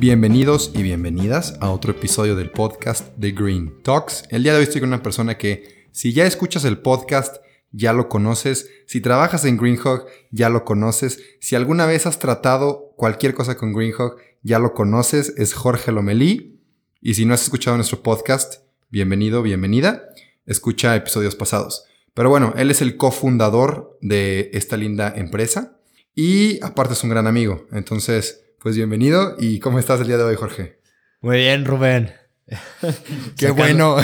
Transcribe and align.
Bienvenidos 0.00 0.70
y 0.74 0.82
bienvenidas 0.82 1.58
a 1.60 1.70
otro 1.70 1.90
episodio 1.90 2.34
del 2.34 2.50
podcast 2.50 3.14
de 3.18 3.32
Green 3.32 3.82
Talks. 3.82 4.24
El 4.30 4.42
día 4.42 4.52
de 4.52 4.60
hoy 4.60 4.64
estoy 4.64 4.80
con 4.80 4.88
una 4.88 5.02
persona 5.02 5.36
que, 5.36 5.88
si 5.92 6.14
ya 6.14 6.24
escuchas 6.24 6.64
el 6.64 6.78
podcast, 6.78 7.36
ya 7.70 7.92
lo 7.92 8.08
conoces. 8.08 8.70
Si 8.86 9.02
trabajas 9.02 9.44
en 9.44 9.58
Greenhawk, 9.58 10.06
ya 10.30 10.48
lo 10.48 10.64
conoces. 10.64 11.20
Si 11.42 11.54
alguna 11.54 11.84
vez 11.84 12.06
has 12.06 12.18
tratado 12.18 12.94
cualquier 12.96 13.34
cosa 13.34 13.58
con 13.58 13.74
Greenhawk, 13.74 14.16
ya 14.42 14.58
lo 14.58 14.72
conoces. 14.72 15.34
Es 15.36 15.52
Jorge 15.52 15.92
Lomelí. 15.92 16.62
Y 17.02 17.12
si 17.12 17.26
no 17.26 17.34
has 17.34 17.42
escuchado 17.42 17.76
nuestro 17.76 18.02
podcast, 18.02 18.62
bienvenido, 18.88 19.42
bienvenida. 19.42 20.08
Escucha 20.46 20.96
episodios 20.96 21.36
pasados. 21.36 21.84
Pero 22.14 22.30
bueno, 22.30 22.54
él 22.56 22.70
es 22.70 22.80
el 22.80 22.96
cofundador 22.96 23.98
de 24.00 24.48
esta 24.54 24.78
linda 24.78 25.12
empresa. 25.14 25.76
Y 26.14 26.58
aparte 26.64 26.94
es 26.94 27.04
un 27.04 27.10
gran 27.10 27.26
amigo. 27.26 27.66
Entonces, 27.70 28.46
pues 28.62 28.76
bienvenido 28.76 29.36
y 29.38 29.58
¿cómo 29.58 29.78
estás 29.78 30.00
el 30.00 30.06
día 30.06 30.18
de 30.18 30.24
hoy, 30.24 30.36
Jorge? 30.36 30.78
Muy 31.22 31.38
bien, 31.38 31.64
Rubén. 31.64 32.12
Qué 33.38 33.50
bueno. 33.52 33.96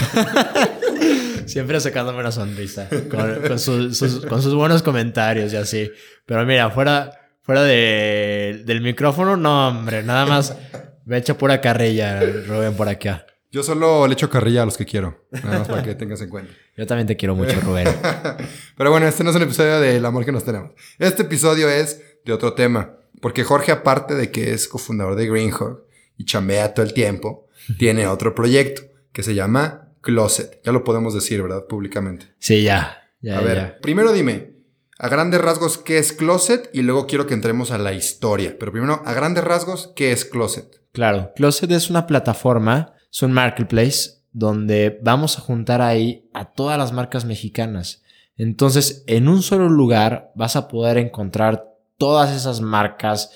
Siempre 1.46 1.78
sacándome 1.78 2.20
una 2.20 2.32
sonrisa 2.32 2.88
con, 3.10 3.58
sus, 3.58 4.54
buenos 4.54 4.82
comentarios 4.82 5.52
y 5.52 5.56
así. 5.56 5.90
Pero 6.24 6.44
mira, 6.46 6.70
fuera, 6.70 7.12
fuera 7.42 7.62
del 7.62 8.80
micrófono, 8.80 9.36
no, 9.36 9.68
hombre, 9.68 10.02
nada 10.02 10.24
más 10.24 10.56
me 11.04 11.18
echa 11.18 11.36
pura 11.36 11.60
carrilla, 11.60 12.20
Rubén, 12.46 12.74
por 12.74 12.88
acá. 12.88 13.26
Yo 13.52 13.62
solo 13.62 14.06
le 14.06 14.14
echo 14.14 14.28
carrilla 14.28 14.62
a 14.62 14.64
los 14.64 14.76
que 14.76 14.84
quiero, 14.84 15.26
nada 15.30 15.60
más 15.60 15.68
para 15.68 15.82
que 15.82 15.94
tengas 15.94 16.20
en 16.22 16.30
cuenta. 16.30 16.52
Yo 16.76 16.86
también 16.86 17.06
te 17.06 17.16
quiero 17.16 17.34
mucho, 17.34 17.60
Rubén. 17.60 17.88
Pero 18.76 18.90
bueno, 18.90 19.06
este 19.06 19.22
no 19.22 19.30
es 19.30 19.36
un 19.36 19.42
episodio 19.42 19.80
del 19.80 20.04
amor 20.04 20.24
que 20.24 20.32
nos 20.32 20.44
tenemos. 20.44 20.72
Este 20.98 21.22
episodio 21.22 21.68
es 21.68 22.02
de 22.24 22.32
otro 22.32 22.54
tema. 22.54 22.96
Porque 23.20 23.44
Jorge, 23.44 23.72
aparte 23.72 24.14
de 24.14 24.30
que 24.30 24.52
es 24.52 24.68
cofundador 24.68 25.16
de 25.16 25.28
Greenhawk 25.28 25.84
y 26.16 26.24
chambea 26.24 26.74
todo 26.74 26.84
el 26.84 26.92
tiempo, 26.92 27.46
tiene 27.78 28.06
otro 28.06 28.34
proyecto 28.34 28.82
que 29.12 29.22
se 29.22 29.34
llama 29.34 29.92
Closet. 30.00 30.60
Ya 30.64 30.72
lo 30.72 30.84
podemos 30.84 31.14
decir, 31.14 31.42
¿verdad? 31.42 31.66
Públicamente. 31.66 32.26
Sí, 32.38 32.62
ya. 32.62 33.02
a 33.30 33.40
ver, 33.40 33.78
primero 33.80 34.12
dime, 34.12 34.56
a 34.98 35.08
grandes 35.08 35.40
rasgos, 35.40 35.78
¿qué 35.78 35.98
es 35.98 36.12
Closet? 36.12 36.70
Y 36.72 36.82
luego 36.82 37.06
quiero 37.06 37.26
que 37.26 37.34
entremos 37.34 37.70
a 37.70 37.78
la 37.78 37.92
historia. 37.92 38.56
Pero 38.58 38.72
primero, 38.72 39.02
a 39.04 39.12
grandes 39.12 39.44
rasgos, 39.44 39.92
¿qué 39.94 40.12
es 40.12 40.24
Closet? 40.24 40.80
Claro, 40.92 41.32
Closet 41.36 41.70
es 41.70 41.90
una 41.90 42.06
plataforma, 42.06 42.94
es 43.12 43.22
un 43.22 43.32
marketplace 43.32 44.22
donde 44.32 44.98
vamos 45.02 45.38
a 45.38 45.42
juntar 45.42 45.82
ahí 45.82 46.28
a 46.32 46.52
todas 46.52 46.78
las 46.78 46.92
marcas 46.92 47.24
mexicanas. 47.24 48.02
Entonces, 48.38 49.04
en 49.06 49.28
un 49.28 49.42
solo 49.42 49.68
lugar 49.68 50.32
vas 50.34 50.56
a 50.56 50.68
poder 50.68 50.98
encontrar 50.98 51.75
todas 51.98 52.34
esas 52.34 52.60
marcas, 52.60 53.30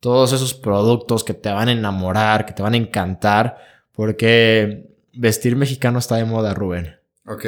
todos 0.00 0.32
esos 0.32 0.54
productos 0.54 1.24
que 1.24 1.34
te 1.34 1.50
van 1.50 1.68
a 1.68 1.72
enamorar, 1.72 2.46
que 2.46 2.52
te 2.52 2.62
van 2.62 2.74
a 2.74 2.78
encantar, 2.78 3.58
porque 3.92 4.90
vestir 5.12 5.56
mexicano 5.56 5.98
está 5.98 6.16
de 6.16 6.24
moda, 6.24 6.54
Rubén. 6.54 6.96
Ok. 7.26 7.44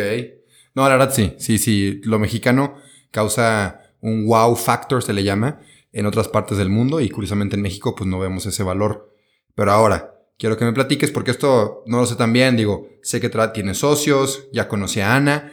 No, 0.74 0.88
la 0.88 0.96
verdad 0.96 1.12
sí, 1.12 1.34
sí, 1.38 1.58
sí. 1.58 2.00
Lo 2.04 2.18
mexicano 2.18 2.76
causa 3.10 3.80
un 4.00 4.26
wow 4.26 4.54
factor, 4.56 5.02
se 5.02 5.12
le 5.12 5.24
llama, 5.24 5.60
en 5.92 6.06
otras 6.06 6.28
partes 6.28 6.58
del 6.58 6.68
mundo 6.68 7.00
y 7.00 7.08
curiosamente 7.08 7.56
en 7.56 7.62
México 7.62 7.94
pues 7.94 8.08
no 8.08 8.18
vemos 8.18 8.46
ese 8.46 8.62
valor. 8.62 9.14
Pero 9.54 9.72
ahora, 9.72 10.14
quiero 10.38 10.56
que 10.56 10.64
me 10.64 10.72
platiques 10.72 11.10
porque 11.10 11.30
esto 11.30 11.82
no 11.86 11.98
lo 11.98 12.06
sé 12.06 12.16
tan 12.16 12.32
bien, 12.32 12.56
digo, 12.56 12.88
sé 13.02 13.20
que 13.20 13.30
tiene 13.52 13.74
socios, 13.74 14.48
ya 14.52 14.68
conocí 14.68 15.00
a 15.00 15.14
Ana. 15.14 15.52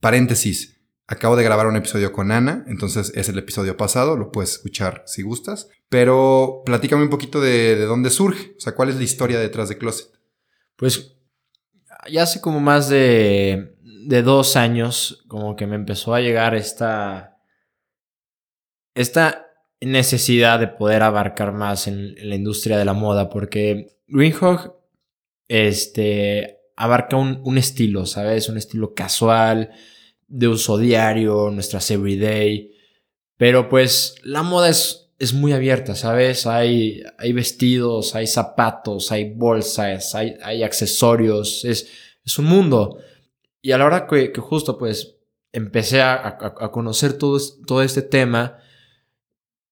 Paréntesis, 0.00 0.80
Acabo 1.12 1.36
de 1.36 1.44
grabar 1.44 1.66
un 1.66 1.76
episodio 1.76 2.10
con 2.10 2.32
Ana, 2.32 2.64
entonces 2.68 3.12
es 3.14 3.28
el 3.28 3.36
episodio 3.36 3.76
pasado, 3.76 4.16
lo 4.16 4.32
puedes 4.32 4.52
escuchar 4.52 5.02
si 5.04 5.20
gustas. 5.20 5.68
Pero 5.90 6.62
platícame 6.64 7.02
un 7.02 7.10
poquito 7.10 7.38
de, 7.38 7.76
dónde 7.84 8.08
surge, 8.08 8.54
o 8.56 8.60
sea, 8.60 8.74
cuál 8.74 8.88
es 8.88 8.96
la 8.96 9.02
historia 9.02 9.38
detrás 9.38 9.68
de 9.68 9.76
Closet. 9.76 10.06
Pues 10.74 11.18
ya 12.10 12.22
hace 12.22 12.40
como 12.40 12.60
más 12.60 12.88
de, 12.88 13.76
de 14.06 14.22
dos 14.22 14.56
años, 14.56 15.22
como 15.28 15.54
que 15.54 15.66
me 15.66 15.74
empezó 15.74 16.14
a 16.14 16.22
llegar 16.22 16.54
esta, 16.54 17.36
esta 18.94 19.48
necesidad 19.82 20.60
de 20.60 20.68
poder 20.68 21.02
abarcar 21.02 21.52
más 21.52 21.88
en, 21.88 22.14
la 22.26 22.36
industria 22.36 22.78
de 22.78 22.86
la 22.86 22.94
moda, 22.94 23.28
porque 23.28 23.98
Greenhawk 24.06 24.76
este, 25.46 26.60
abarca 26.74 27.16
un, 27.16 27.42
un 27.44 27.58
estilo, 27.58 28.06
¿sabes? 28.06 28.48
Un 28.48 28.56
estilo 28.56 28.94
casual 28.94 29.72
de 30.32 30.48
uso 30.48 30.78
diario, 30.78 31.50
nuestras 31.50 31.90
everyday. 31.90 32.72
Pero 33.36 33.68
pues 33.68 34.14
la 34.24 34.42
moda 34.42 34.70
es, 34.70 35.10
es 35.18 35.34
muy 35.34 35.52
abierta, 35.52 35.94
¿sabes? 35.94 36.46
Hay, 36.46 37.02
hay 37.18 37.32
vestidos, 37.34 38.14
hay 38.14 38.26
zapatos, 38.26 39.12
hay 39.12 39.30
bolsas, 39.34 40.14
hay, 40.14 40.36
hay 40.42 40.62
accesorios, 40.62 41.66
es, 41.66 41.86
es 42.24 42.38
un 42.38 42.46
mundo. 42.46 42.98
Y 43.60 43.72
a 43.72 43.78
la 43.78 43.84
hora 43.84 44.06
que, 44.06 44.32
justo 44.38 44.78
pues 44.78 45.16
empecé 45.52 46.00
a, 46.00 46.38
conocer 46.72 47.12
todo, 47.18 47.38
todo 47.66 47.82
este 47.82 48.00
tema 48.00 48.58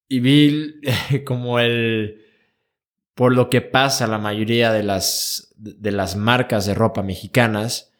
y 0.07 0.19
vi 0.19 0.75
como 1.25 1.59
el 1.59 2.21
por 3.15 3.33
lo 3.35 3.49
que 3.49 3.61
pasa 3.61 4.05
la 4.07 4.19
mayoría 4.19 4.71
de 4.71 4.83
las, 4.83 5.53
de 5.57 5.91
las 5.91 6.15
marcas 6.15 6.65
de 6.65 6.73
ropa 6.73 7.03
mexicanas, 7.03 7.91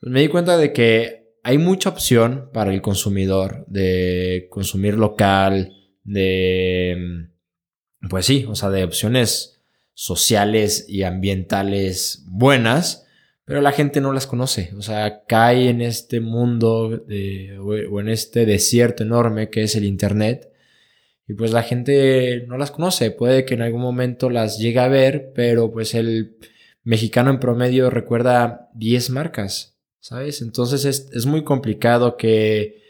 pues 0.00 0.12
me 0.12 0.20
di 0.20 0.28
cuenta 0.28 0.56
de 0.56 0.72
que 0.72 1.25
hay 1.46 1.58
mucha 1.58 1.90
opción 1.90 2.50
para 2.52 2.74
el 2.74 2.82
consumidor 2.82 3.64
de 3.68 4.48
consumir 4.50 4.94
local, 4.94 5.72
de, 6.02 6.96
mm, 6.98 8.08
pues 8.08 8.26
sí, 8.26 8.44
o 8.48 8.56
sea, 8.56 8.70
de 8.70 8.82
opciones 8.82 9.62
sociales 9.94 10.86
y 10.88 11.04
ambientales 11.04 12.24
buenas, 12.26 13.06
pero 13.44 13.60
la 13.60 13.70
gente 13.70 14.00
no 14.00 14.12
las 14.12 14.26
conoce, 14.26 14.72
o 14.76 14.82
sea, 14.82 15.22
cae 15.28 15.68
en 15.68 15.82
este 15.82 16.18
mundo 16.18 17.04
o 17.60 18.00
en 18.00 18.08
este 18.08 18.44
desierto 18.44 19.04
enorme 19.04 19.48
que 19.48 19.62
es 19.62 19.76
el 19.76 19.84
Internet. 19.84 20.50
Y 21.28 21.34
pues 21.34 21.52
la 21.52 21.62
gente 21.62 22.44
no 22.48 22.58
las 22.58 22.72
conoce, 22.72 23.12
puede 23.12 23.44
que 23.44 23.54
en 23.54 23.62
algún 23.62 23.82
momento 23.82 24.30
las 24.30 24.58
llegue 24.58 24.80
a 24.80 24.88
ver, 24.88 25.30
pero 25.32 25.70
pues 25.70 25.94
el 25.94 26.38
mexicano 26.82 27.30
en 27.30 27.38
promedio 27.38 27.88
recuerda 27.88 28.68
10 28.74 29.10
marcas 29.10 29.75
¿sabes? 30.06 30.40
Entonces 30.40 30.84
es, 30.84 31.26
muy 31.26 31.42
complicado 31.42 32.16
que, 32.16 32.80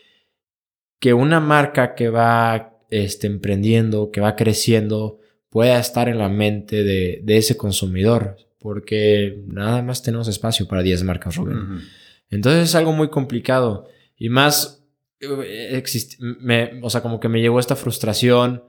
que 0.99 1.15
una 1.15 1.41
marca 1.41 1.95
que 1.95 2.11
va 2.11 2.79
este, 2.91 3.27
emprendiendo, 3.27 4.11
que 4.11 4.21
va 4.21 4.37
creciendo, 4.37 5.19
pueda 5.49 5.79
estar 5.79 6.11
en 6.11 6.19
la 6.19 6.29
mente 6.29 6.85
de, 6.85 7.25
ese 7.27 7.57
consumidor, 7.57 8.37
porque 8.59 9.43
nada 9.47 9.81
más 9.81 10.03
tenemos 10.03 10.29
espacio 10.29 10.69
para 10.69 10.83
10 10.83 11.05
marcas, 11.05 11.37
Rubén. 11.37 11.81
Entonces 12.29 12.65
es 12.65 12.75
algo 12.75 12.93
muy 12.93 13.09
complicado 13.09 13.89
y 14.19 14.29
más, 14.29 14.85
eh, 15.21 15.83
me, 16.21 16.81
o 16.83 16.91
sea, 16.91 17.01
como 17.01 17.19
que 17.19 17.31
me 17.31 17.41
llegó 17.41 17.59
esta 17.59 17.77
frustración 17.77 18.63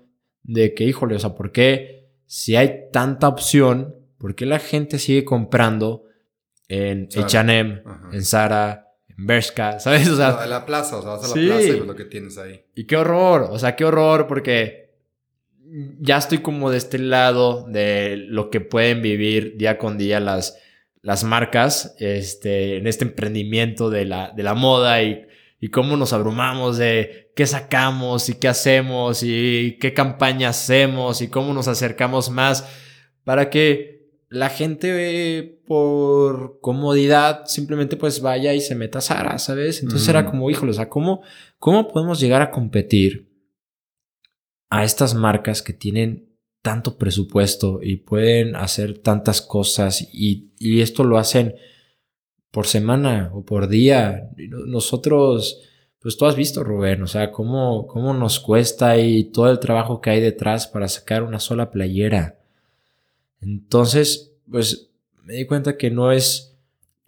de 0.43 0.73
que, 0.73 0.85
híjole, 0.85 1.15
o 1.15 1.19
sea, 1.19 1.35
¿por 1.35 1.51
qué 1.51 2.13
si 2.25 2.55
hay 2.55 2.83
tanta 2.93 3.27
opción, 3.27 3.93
por 4.17 4.35
qué 4.35 4.45
la 4.45 4.59
gente 4.59 4.99
sigue 4.99 5.25
comprando 5.25 6.06
en 6.67 7.07
H&M, 7.15 7.83
en 8.11 8.25
Zara, 8.25 8.87
en 9.09 9.25
Bershka, 9.25 9.79
¿sabes? 9.79 10.07
O 10.09 10.15
sea, 10.15 10.45
la 10.45 10.65
plaza, 10.65 10.97
o 10.97 11.01
sea, 11.01 11.11
vas 11.11 11.23
a 11.23 11.27
la 11.27 11.33
plaza 11.33 11.67
y 11.67 11.79
lo 11.79 11.95
que 11.95 12.05
tienes 12.05 12.37
ahí. 12.37 12.63
Y 12.75 12.85
qué 12.85 12.97
horror, 12.97 13.47
o 13.49 13.59
sea, 13.59 13.75
qué 13.75 13.85
horror 13.85 14.27
porque 14.27 14.87
ya 15.99 16.17
estoy 16.17 16.39
como 16.39 16.71
de 16.71 16.77
este 16.77 16.97
lado 16.97 17.65
de 17.67 18.15
lo 18.17 18.49
que 18.49 18.61
pueden 18.61 19.01
vivir 19.01 19.57
día 19.57 19.77
con 19.77 19.97
día 19.97 20.19
las, 20.19 20.57
las 21.01 21.23
marcas 21.23 21.95
este, 21.99 22.77
en 22.77 22.87
este 22.87 23.05
emprendimiento 23.05 23.89
de 23.89 24.05
la, 24.05 24.31
de 24.31 24.43
la 24.43 24.53
moda 24.53 25.01
y, 25.03 25.27
y 25.59 25.69
cómo 25.69 25.97
nos 25.97 26.13
abrumamos 26.13 26.77
de 26.77 27.31
qué 27.35 27.45
sacamos 27.45 28.29
y 28.29 28.35
qué 28.35 28.47
hacemos 28.47 29.23
y 29.23 29.77
qué 29.79 29.93
campaña 29.93 30.49
hacemos 30.49 31.21
y 31.21 31.27
cómo 31.27 31.53
nos 31.53 31.67
acercamos 31.67 32.29
más 32.29 32.67
para 33.23 33.49
que 33.49 33.96
la 34.29 34.49
gente 34.49 35.61
por 35.65 36.59
comodidad 36.59 37.45
simplemente 37.45 37.95
pues 37.95 38.21
vaya 38.21 38.53
y 38.53 38.61
se 38.61 38.75
meta 38.75 38.99
a 38.99 39.01
Sara, 39.01 39.37
¿sabes? 39.37 39.81
Entonces 39.81 40.07
era 40.07 40.25
como, 40.25 40.49
híjole, 40.49 40.71
o 40.71 40.75
sea, 40.75 40.89
¿cómo, 40.89 41.21
¿cómo 41.59 41.87
podemos 41.87 42.19
llegar 42.19 42.41
a 42.41 42.51
competir 42.51 43.31
a 44.69 44.83
estas 44.83 45.13
marcas 45.13 45.61
que 45.61 45.73
tienen 45.73 46.27
tanto 46.61 46.97
presupuesto 46.97 47.79
y 47.81 47.97
pueden 47.97 48.55
hacer 48.55 48.97
tantas 48.97 49.41
cosas 49.41 50.07
y, 50.11 50.51
y 50.59 50.81
esto 50.81 51.05
lo 51.05 51.17
hacen 51.17 51.55
por 52.51 52.65
semana 52.65 53.29
o 53.33 53.45
por 53.45 53.67
día. 53.67 54.31
Nosotros, 54.35 55.61
pues 55.99 56.17
tú 56.17 56.25
has 56.25 56.35
visto, 56.35 56.63
Rubén, 56.63 57.03
o 57.03 57.07
sea, 57.07 57.31
cómo, 57.31 57.87
cómo 57.87 58.13
nos 58.13 58.39
cuesta 58.39 58.97
y 58.97 59.25
todo 59.25 59.51
el 59.51 59.59
trabajo 59.59 60.01
que 60.01 60.09
hay 60.09 60.21
detrás 60.21 60.67
para 60.67 60.87
sacar 60.87 61.23
una 61.23 61.39
sola 61.39 61.71
playera. 61.71 62.36
Entonces, 63.41 64.33
pues 64.49 64.89
me 65.23 65.33
di 65.35 65.45
cuenta 65.45 65.77
que 65.77 65.91
no 65.91 66.11
es 66.11 66.57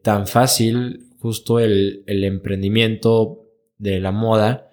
tan 0.01 0.27
fácil 0.27 1.07
justo 1.19 1.59
el, 1.59 2.03
el 2.07 2.23
emprendimiento 2.23 3.45
de 3.77 3.99
la 3.99 4.11
moda. 4.11 4.71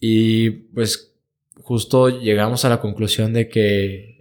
Y 0.00 0.50
pues 0.50 1.14
justo 1.62 2.08
llegamos 2.08 2.64
a 2.64 2.68
la 2.68 2.80
conclusión 2.80 3.32
de 3.32 3.48
que 3.48 4.12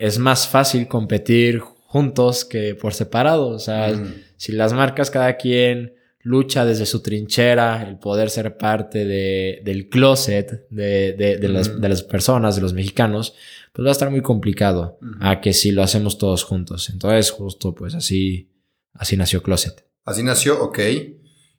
es 0.00 0.18
más 0.18 0.48
fácil 0.48 0.88
competir 0.88 1.60
juntos 1.60 2.46
que 2.46 2.74
por 2.74 2.94
separado. 2.94 3.48
O 3.48 3.58
sea, 3.58 3.92
si 4.36 4.52
las 4.52 4.72
marcas 4.72 5.10
cada 5.10 5.36
quien 5.36 5.94
lucha 6.22 6.64
desde 6.64 6.86
su 6.86 7.02
trinchera, 7.02 7.82
el 7.82 7.98
poder 7.98 8.30
ser 8.30 8.56
parte 8.56 9.04
de, 9.04 9.62
del 9.64 9.88
closet 9.88 10.68
de, 10.70 11.12
de, 11.12 11.48
las, 11.48 11.80
de, 11.80 11.88
las, 11.88 12.02
personas, 12.02 12.56
de 12.56 12.62
los 12.62 12.72
mexicanos, 12.72 13.34
pues 13.72 13.84
va 13.84 13.90
a 13.90 13.92
estar 13.92 14.10
muy 14.10 14.20
complicado 14.20 14.98
a 15.20 15.40
que 15.40 15.52
si 15.52 15.70
lo 15.70 15.82
hacemos 15.82 16.18
todos 16.18 16.44
juntos. 16.44 16.90
Entonces, 16.90 17.30
justo 17.30 17.74
pues 17.74 17.94
así, 17.94 18.50
así 18.92 19.16
nació 19.16 19.42
Closet. 19.42 19.86
Así 20.04 20.22
nació, 20.22 20.62
ok. 20.62 20.78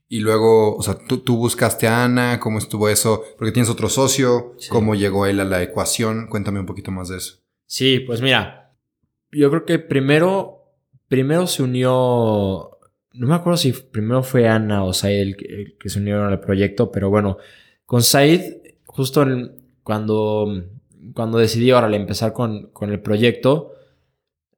Y 0.07 0.19
luego, 0.19 0.75
o 0.75 0.81
sea, 0.83 0.97
tú, 1.07 1.19
tú 1.19 1.37
buscaste 1.37 1.87
a 1.87 2.03
Ana, 2.03 2.39
¿cómo 2.39 2.57
estuvo 2.57 2.89
eso? 2.89 3.23
Porque 3.37 3.53
tienes 3.53 3.69
otro 3.69 3.87
socio, 3.87 4.57
¿cómo 4.69 4.93
llegó 4.93 5.25
él 5.25 5.39
a 5.39 5.45
la 5.45 5.63
ecuación? 5.63 6.27
Cuéntame 6.27 6.59
un 6.59 6.65
poquito 6.65 6.91
más 6.91 7.07
de 7.07 7.17
eso. 7.17 7.37
Sí, 7.65 7.99
pues 7.99 8.21
mira, 8.21 8.73
yo 9.31 9.49
creo 9.49 9.65
que 9.65 9.79
primero, 9.79 10.65
primero 11.07 11.47
se 11.47 11.63
unió, 11.63 12.77
no 13.13 13.27
me 13.27 13.35
acuerdo 13.35 13.57
si 13.57 13.73
primero 13.73 14.23
fue 14.23 14.47
Ana 14.47 14.83
o 14.83 14.93
Said 14.93 15.21
el 15.21 15.35
que, 15.77 15.89
se 15.89 15.99
unieron 15.99 16.31
al 16.31 16.39
proyecto, 16.39 16.91
pero 16.91 17.09
bueno, 17.09 17.37
con 17.85 18.03
Said, 18.03 18.41
justo 18.85 19.25
cuando, 19.83 20.63
cuando 21.13 21.37
decidí 21.37 21.71
ahora 21.71 21.93
empezar 21.95 22.33
con, 22.33 22.67
con, 22.67 22.91
el 22.91 23.01
proyecto, 23.01 23.73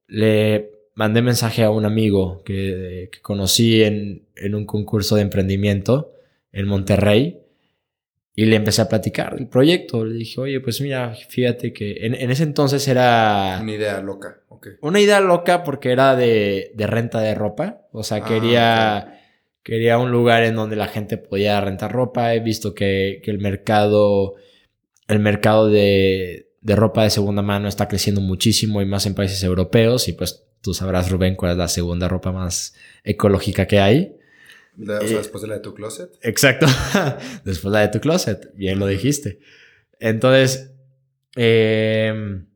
le 0.07 0.71
mandé 0.95 1.21
mensaje 1.21 1.63
a 1.63 1.71
un 1.71 1.85
amigo 1.85 2.43
que, 2.43 3.09
que 3.11 3.21
conocí 3.21 3.83
en, 3.83 4.27
en 4.35 4.55
un 4.55 4.65
concurso 4.65 5.15
de 5.15 5.23
emprendimiento 5.23 6.13
en 6.51 6.67
Monterrey 6.67 7.42
y 8.35 8.45
le 8.45 8.55
empecé 8.55 8.81
a 8.81 8.89
platicar 8.89 9.35
del 9.35 9.47
proyecto. 9.47 10.03
Le 10.03 10.15
dije, 10.15 10.41
oye, 10.41 10.59
pues 10.59 10.81
mira, 10.81 11.13
fíjate 11.29 11.71
que 11.71 12.05
en, 12.05 12.15
en 12.15 12.31
ese 12.31 12.43
entonces 12.43 12.87
era... 12.87 13.59
Una 13.61 13.73
idea 13.73 14.01
loca, 14.01 14.41
ok. 14.49 14.67
Una 14.81 14.99
idea 14.99 15.19
loca 15.19 15.63
porque 15.63 15.91
era 15.91 16.15
de, 16.15 16.71
de 16.73 16.87
renta 16.87 17.19
de 17.19 17.35
ropa. 17.35 17.81
O 17.91 18.03
sea, 18.03 18.17
ah, 18.17 18.25
quería, 18.25 19.21
quería 19.61 19.99
un 19.99 20.11
lugar 20.11 20.43
en 20.43 20.55
donde 20.55 20.75
la 20.75 20.87
gente 20.87 21.17
podía 21.17 21.61
rentar 21.61 21.91
ropa. 21.91 22.33
He 22.33 22.39
visto 22.39 22.73
que, 22.73 23.21
que 23.23 23.29
el 23.29 23.37
mercado, 23.37 24.33
el 25.07 25.19
mercado 25.19 25.69
de, 25.69 26.49
de 26.61 26.75
ropa 26.75 27.03
de 27.03 27.11
segunda 27.11 27.43
mano 27.43 27.67
está 27.67 27.87
creciendo 27.87 28.21
muchísimo 28.21 28.81
y 28.81 28.85
más 28.85 29.05
en 29.05 29.13
países 29.13 29.43
europeos. 29.43 30.07
Y 30.07 30.13
pues 30.13 30.43
tú 30.61 30.73
sabrás, 30.73 31.11
Rubén, 31.11 31.35
cuál 31.35 31.51
es 31.51 31.57
la 31.59 31.67
segunda 31.67 32.07
ropa 32.07 32.31
más 32.31 32.73
ecológica 33.03 33.67
que 33.67 33.79
hay. 33.79 34.15
O 34.81 34.85
sea, 34.85 34.99
eh, 35.01 35.17
después 35.17 35.41
de 35.41 35.47
la 35.47 35.55
de 35.55 35.59
tu 35.61 35.73
closet. 35.73 36.17
Exacto. 36.21 36.65
después 37.45 37.71
de 37.71 37.79
la 37.79 37.81
de 37.81 37.87
tu 37.89 37.99
closet. 37.99 38.53
Bien 38.55 38.79
lo 38.79 38.87
dijiste. 38.87 39.39
Entonces, 39.99 40.71
em, 41.35 42.47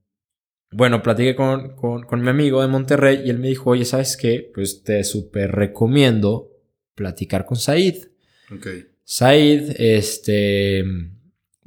bueno, 0.72 1.02
platiqué 1.02 1.36
con, 1.36 1.76
con, 1.76 2.22
mi 2.22 2.30
amigo 2.30 2.62
de 2.62 2.68
Monterrey 2.68 3.22
y 3.26 3.30
él 3.30 3.40
me 3.40 3.48
dijo, 3.48 3.70
oye, 3.70 3.86
¿sabes 3.86 4.18
qué? 4.18 4.52
Pues 4.54 4.84
te 4.84 5.04
súper 5.04 5.52
recomiendo 5.52 6.52
platicar 6.96 7.46
con 7.46 7.58
Said. 7.58 8.08
Ok. 8.52 8.68
Said, 9.04 9.76
este, 9.78 10.84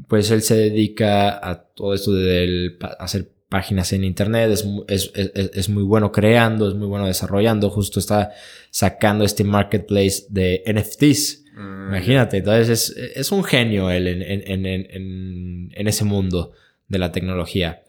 pues 0.08 0.30
él 0.30 0.42
se 0.42 0.56
dedica 0.56 1.48
a 1.48 1.62
todo 1.62 1.94
esto 1.94 2.12
de 2.12 2.76
hacer 2.98 3.32
páginas 3.50 3.92
en 3.92 4.04
internet, 4.04 4.48
es, 4.50 4.64
es, 4.88 5.10
es, 5.14 5.50
es, 5.54 5.68
muy 5.68 5.82
bueno 5.82 6.12
creando, 6.12 6.68
es 6.68 6.74
muy 6.74 6.86
bueno 6.86 7.06
desarrollando, 7.06 7.68
justo 7.68 7.98
está 7.98 8.30
sacando 8.70 9.24
este 9.24 9.44
marketplace 9.44 10.24
de 10.30 10.62
NFTs. 10.66 11.44
Mm. 11.56 11.88
Imagínate, 11.88 12.36
entonces 12.38 12.96
es, 12.96 13.32
un 13.32 13.42
genio 13.42 13.90
él 13.90 14.06
en, 14.06 14.22
en, 14.22 14.66
en, 14.66 15.70
en, 15.74 15.88
ese 15.88 16.04
mundo 16.04 16.52
de 16.86 16.98
la 16.98 17.10
tecnología. 17.10 17.82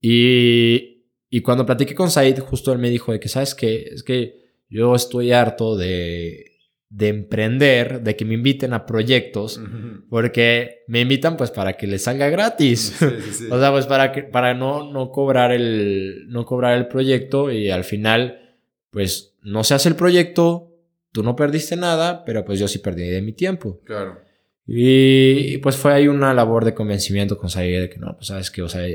Y, 0.00 1.02
y 1.28 1.40
cuando 1.40 1.66
platiqué 1.66 1.96
con 1.96 2.10
Said, 2.10 2.38
justo 2.38 2.72
él 2.72 2.78
me 2.78 2.88
dijo 2.88 3.10
de 3.10 3.18
que, 3.18 3.28
¿sabes 3.28 3.56
qué? 3.56 3.88
Es 3.92 4.04
que 4.04 4.44
yo 4.70 4.94
estoy 4.94 5.32
harto 5.32 5.76
de 5.76 6.53
de 6.90 7.08
emprender, 7.08 8.02
de 8.02 8.14
que 8.14 8.24
me 8.24 8.34
inviten 8.34 8.72
a 8.72 8.86
proyectos, 8.86 9.60
porque 10.08 10.84
me 10.86 11.00
invitan 11.00 11.36
pues 11.36 11.50
para 11.50 11.74
que 11.76 11.86
les 11.86 12.04
salga 12.04 12.28
gratis. 12.28 12.96
o 13.50 13.58
sea, 13.58 13.72
pues 13.72 13.86
para 13.86 14.12
que 14.12 14.22
para 14.22 14.54
no, 14.54 14.92
no 14.92 15.10
cobrar 15.10 15.52
el 15.52 16.26
no 16.28 16.44
cobrar 16.44 16.76
el 16.78 16.86
proyecto 16.86 17.50
y 17.50 17.70
al 17.70 17.84
final 17.84 18.40
pues 18.90 19.34
no 19.42 19.64
se 19.64 19.74
hace 19.74 19.88
el 19.88 19.96
proyecto, 19.96 20.72
tú 21.10 21.22
no 21.22 21.34
perdiste 21.34 21.76
nada, 21.76 22.24
pero 22.24 22.44
pues 22.44 22.60
yo 22.60 22.68
sí 22.68 22.78
perdí 22.78 23.08
de 23.08 23.22
mi 23.22 23.32
tiempo. 23.32 23.80
Claro. 23.84 24.20
Y, 24.66 25.58
pues 25.58 25.76
fue 25.76 25.92
ahí 25.92 26.08
una 26.08 26.32
labor 26.32 26.64
de 26.64 26.74
convencimiento 26.74 27.36
con 27.36 27.50
Said 27.50 27.82
de 27.82 27.90
que 27.90 27.98
no, 27.98 28.14
pues 28.16 28.28
sabes 28.28 28.50
que, 28.50 28.62
o 28.62 28.68
sea, 28.68 28.86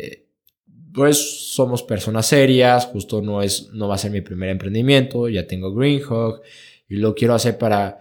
pues 0.94 1.54
somos 1.54 1.84
personas 1.84 2.26
serias, 2.26 2.88
justo 2.88 3.22
no 3.22 3.44
es 3.44 3.70
no 3.74 3.88
va 3.88 3.96
a 3.96 4.00
ser 4.00 4.12
mi 4.12 4.22
primer 4.22 4.50
emprendimiento, 4.50 5.30
ya 5.30 5.46
tengo 5.46 5.74
Greenhawk 5.74 6.42
y 6.90 6.96
lo 6.96 7.14
quiero 7.14 7.36
hacer 7.36 7.58
para 7.58 8.00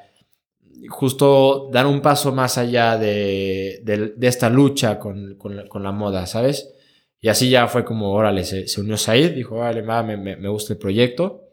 justo 0.89 1.69
dar 1.73 1.87
un 1.87 2.01
paso 2.01 2.33
más 2.33 2.57
allá 2.59 2.97
de, 2.97 3.81
de, 3.85 4.27
esta 4.27 4.49
lucha 4.49 4.99
con, 4.99 5.37
con, 5.37 5.57
la, 5.57 5.69
con, 5.69 5.83
la, 5.83 5.93
moda, 5.93 6.27
¿sabes? 6.27 6.73
Y 7.21 7.29
así 7.29 7.51
ya 7.51 7.67
fue 7.69 7.85
como, 7.85 8.13
órale, 8.13 8.45
se, 8.45 8.67
se 8.69 8.81
unió 8.81 8.97
Said, 8.97 9.33
dijo, 9.33 9.57
vale, 9.57 9.83
me, 9.83 10.17
me, 10.17 10.37
me, 10.37 10.49
gusta 10.49 10.73
el 10.73 10.79
proyecto. 10.79 11.45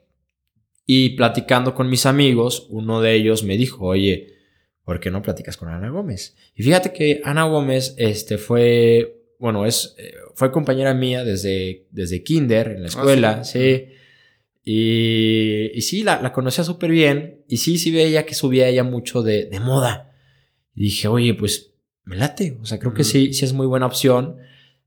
Y 0.86 1.10
platicando 1.16 1.74
con 1.74 1.90
mis 1.90 2.06
amigos, 2.06 2.68
uno 2.70 3.02
de 3.02 3.16
ellos 3.16 3.44
me 3.44 3.58
dijo, 3.58 3.86
oye, 3.88 4.36
¿por 4.84 5.00
qué 5.00 5.10
no 5.10 5.24
platicas 5.24 5.58
con 5.58 5.70
Ana 5.70 5.90
Gómez? 5.90 6.36
Y 6.54 6.64
fíjate 6.64 6.94
que 6.94 7.22
Ana 7.24 7.46
Gómez 7.46 7.96
este, 7.98 8.38
fue, 8.38 9.24
bueno, 9.39 9.65
es, 9.65 9.96
eh, 9.98 10.13
fue 10.36 10.51
compañera 10.51 10.94
mía 10.94 11.24
desde, 11.24 11.88
desde 11.89 12.24
kinder 12.24 12.68
en 12.68 12.84
la 12.84 12.86
ah, 12.86 12.89
escuela, 12.89 13.44
sí. 13.44 13.88
Y, 14.67 15.72
y 15.75 15.81
sí, 15.81 16.03
la, 16.03 16.19
la 16.22 16.34
conocía 16.34 16.63
súper 16.63 16.89
bien. 16.89 17.45
Y 17.48 17.57
sí, 17.57 17.77
sí 17.77 17.91
veía 17.91 18.25
que 18.25 18.34
subía 18.34 18.67
ella 18.67 18.84
mucho 18.84 19.22
de, 19.22 19.45
de 19.45 19.60
moda. 19.60 20.12
Y 20.74 20.86
dije, 20.86 21.07
oye, 21.07 21.36
pues 21.36 21.75
me 22.03 22.17
late. 22.17 22.57
O 22.62 22.65
sea, 22.65 22.79
creo 22.79 22.93
que 22.93 23.03
sí, 23.03 23.31
sí 23.34 23.45
es 23.45 23.53
muy 23.53 23.67
buena 23.67 23.86
opción. 23.86 24.38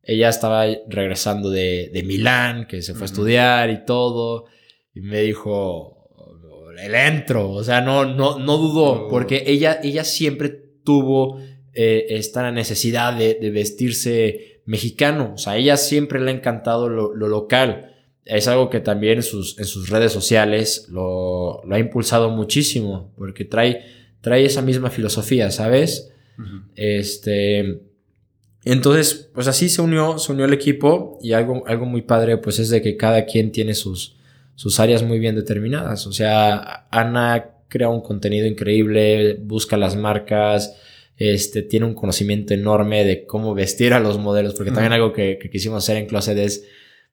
Ella 0.02 0.28
estaba 0.28 0.66
regresando 0.88 1.48
de, 1.48 1.90
de 1.94 2.02
Milán, 2.02 2.66
que 2.66 2.82
se 2.82 2.92
fue 2.94 3.02
a 3.02 3.04
estudiar 3.06 3.70
y 3.70 3.84
todo. 3.84 4.46
Y 4.92 5.00
me 5.00 5.20
dijo, 5.22 6.10
el 6.76 6.94
entro. 6.94 7.50
O 7.50 7.62
sea, 7.62 7.80
no, 7.80 8.04
no, 8.04 8.38
no 8.40 8.58
dudó, 8.58 9.08
porque 9.08 9.44
ella, 9.46 9.78
ella 9.82 10.02
siempre 10.02 10.48
tuvo 10.84 11.40
eh, 11.72 12.06
esta 12.10 12.50
necesidad 12.50 13.16
de, 13.16 13.34
de, 13.34 13.50
vestirse 13.50 14.62
mexicano. 14.64 15.34
O 15.34 15.38
sea, 15.38 15.56
ella 15.56 15.76
siempre 15.76 16.20
le 16.20 16.32
ha 16.32 16.34
encantado 16.34 16.88
lo, 16.88 17.14
lo 17.14 17.28
local 17.28 17.94
es 18.28 18.46
algo 18.46 18.68
que 18.68 18.80
también 18.80 19.16
en 19.18 19.22
sus, 19.22 19.58
en 19.58 19.64
sus 19.64 19.88
redes 19.88 20.12
sociales 20.12 20.86
lo, 20.90 21.62
lo, 21.64 21.74
ha 21.74 21.78
impulsado 21.78 22.28
muchísimo, 22.28 23.12
porque 23.16 23.46
trae, 23.46 23.84
trae 24.20 24.44
esa 24.44 24.60
misma 24.60 24.90
filosofía, 24.90 25.50
¿sabes? 25.50 26.12
Este. 26.76 27.80
Entonces, 28.64 29.30
pues 29.32 29.48
así 29.48 29.68
se 29.70 29.80
unió, 29.80 30.18
se 30.18 30.32
unió 30.32 30.44
el 30.44 30.52
equipo 30.52 31.18
y 31.22 31.32
algo, 31.32 31.66
algo 31.66 31.86
muy 31.86 32.02
padre, 32.02 32.36
pues 32.36 32.58
es 32.58 32.68
de 32.68 32.82
que 32.82 32.96
cada 32.96 33.24
quien 33.24 33.50
tiene 33.50 33.72
sus, 33.72 34.18
sus 34.54 34.78
áreas 34.78 35.02
muy 35.02 35.18
bien 35.18 35.34
determinadas. 35.34 36.06
O 36.06 36.12
sea, 36.12 36.86
Ana 36.90 37.52
crea 37.68 37.88
un 37.88 38.02
contenido 38.02 38.46
increíble, 38.46 39.38
busca 39.40 39.78
las 39.78 39.96
marcas, 39.96 40.76
este, 41.16 41.62
tiene 41.62 41.86
un 41.86 41.94
conocimiento 41.94 42.52
enorme 42.52 43.04
de 43.04 43.24
cómo 43.24 43.54
vestir 43.54 43.94
a 43.94 44.00
los 44.00 44.18
modelos, 44.18 44.54
porque 44.54 44.70
también 44.70 44.92
algo 44.92 45.14
que, 45.14 45.38
que, 45.40 45.48
quisimos 45.48 45.82
hacer 45.82 45.96
en 45.96 46.06
Closet 46.06 46.36
es, 46.36 46.66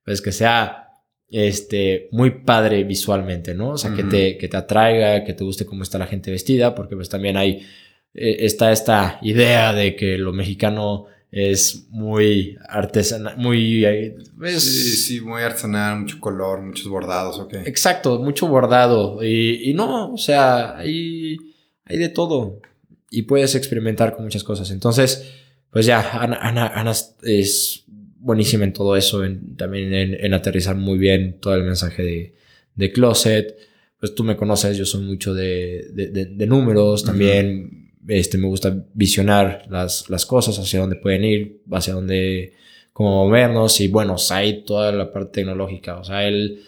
pues 0.04 0.22
que 0.22 0.34
sea 0.34 0.85
este, 1.30 2.08
muy 2.12 2.32
padre 2.42 2.84
visualmente, 2.84 3.54
¿no? 3.54 3.72
O 3.72 3.78
sea, 3.78 3.94
que, 3.94 4.04
te, 4.04 4.38
que 4.38 4.48
te 4.48 4.58
atraiga, 4.58 5.24
que 5.24 5.34
te 5.34 5.44
guste 5.44 5.66
cómo 5.66 5.84
está 5.84 5.98
la 5.98 6.08
gente 6.08 6.32
vestida, 6.32 6.76
porque 6.76 6.96
pues 6.96 7.10
también 7.10 7.38
hay, 7.38 7.66
eh, 8.14 8.38
está 8.42 8.72
esta 8.72 9.20
idea 9.22 9.74
de 9.74 9.96
que 9.96 10.18
lo 10.18 10.34
mexicano 10.34 11.06
es 11.32 11.88
muy 11.90 12.58
artesanal, 12.70 13.38
muy... 13.38 13.84
Eh, 13.86 14.16
sí, 14.46 14.60
sí, 14.60 15.22
muy 15.22 15.42
artesanal, 15.42 16.00
mucho 16.00 16.20
color, 16.20 16.62
muchos 16.62 16.88
bordados, 16.88 17.40
ok. 17.40 17.56
Exacto, 17.66 18.20
mucho 18.20 18.48
bordado. 18.48 19.22
Y, 19.22 19.70
y 19.70 19.74
no, 19.74 20.14
o 20.14 20.18
sea, 20.18 20.78
hay, 20.78 21.38
hay 21.84 21.98
de 21.98 22.10
todo. 22.10 22.62
Y 23.10 23.24
puedes 23.24 23.56
experimentar 23.56 24.16
con 24.16 24.24
muchas 24.24 24.44
cosas. 24.44 24.72
Entonces, 24.72 25.30
pues 25.72 25.86
ya, 25.86 26.22
Ana, 26.22 26.38
Ana, 26.42 26.68
Ana 26.68 26.94
es 27.24 27.86
buenísima 28.26 28.64
en 28.64 28.74
todo 28.74 28.96
eso, 28.96 29.24
en, 29.24 29.56
también 29.56 29.94
en, 29.94 30.34
aterrizar 30.34 30.76
muy 30.76 30.98
bien 30.98 31.40
todo 31.40 31.54
el 31.54 31.64
mensaje 31.64 32.04
de, 32.04 32.36
de 32.74 32.92
Closet. 32.92 33.56
Pues 34.00 34.16
tú 34.16 34.24
me 34.24 34.36
conoces, 34.36 34.76
yo 34.78 34.86
soy 34.86 35.04
mucho 35.06 35.34
de, 35.34 35.90
de, 35.94 36.48
números, 36.48 37.04
también. 37.04 37.92
Este, 38.08 38.38
me 38.38 38.48
gusta 38.48 38.86
visionar 38.94 39.66
las, 39.70 40.10
las 40.10 40.26
cosas, 40.26 40.58
hacia 40.60 40.80
dónde 40.80 40.96
pueden 40.96 41.24
ir, 41.24 41.62
hacia 41.72 41.94
dónde, 41.94 42.54
cómo 42.94 43.26
movernos. 43.26 43.80
Y 43.80 43.88
bueno, 43.88 44.16
hay 44.32 44.64
toda 44.64 44.92
la 44.92 45.14
parte 45.14 45.42
tecnológica, 45.42 46.00
o 46.00 46.04
sea, 46.04 46.28
él, 46.28 46.64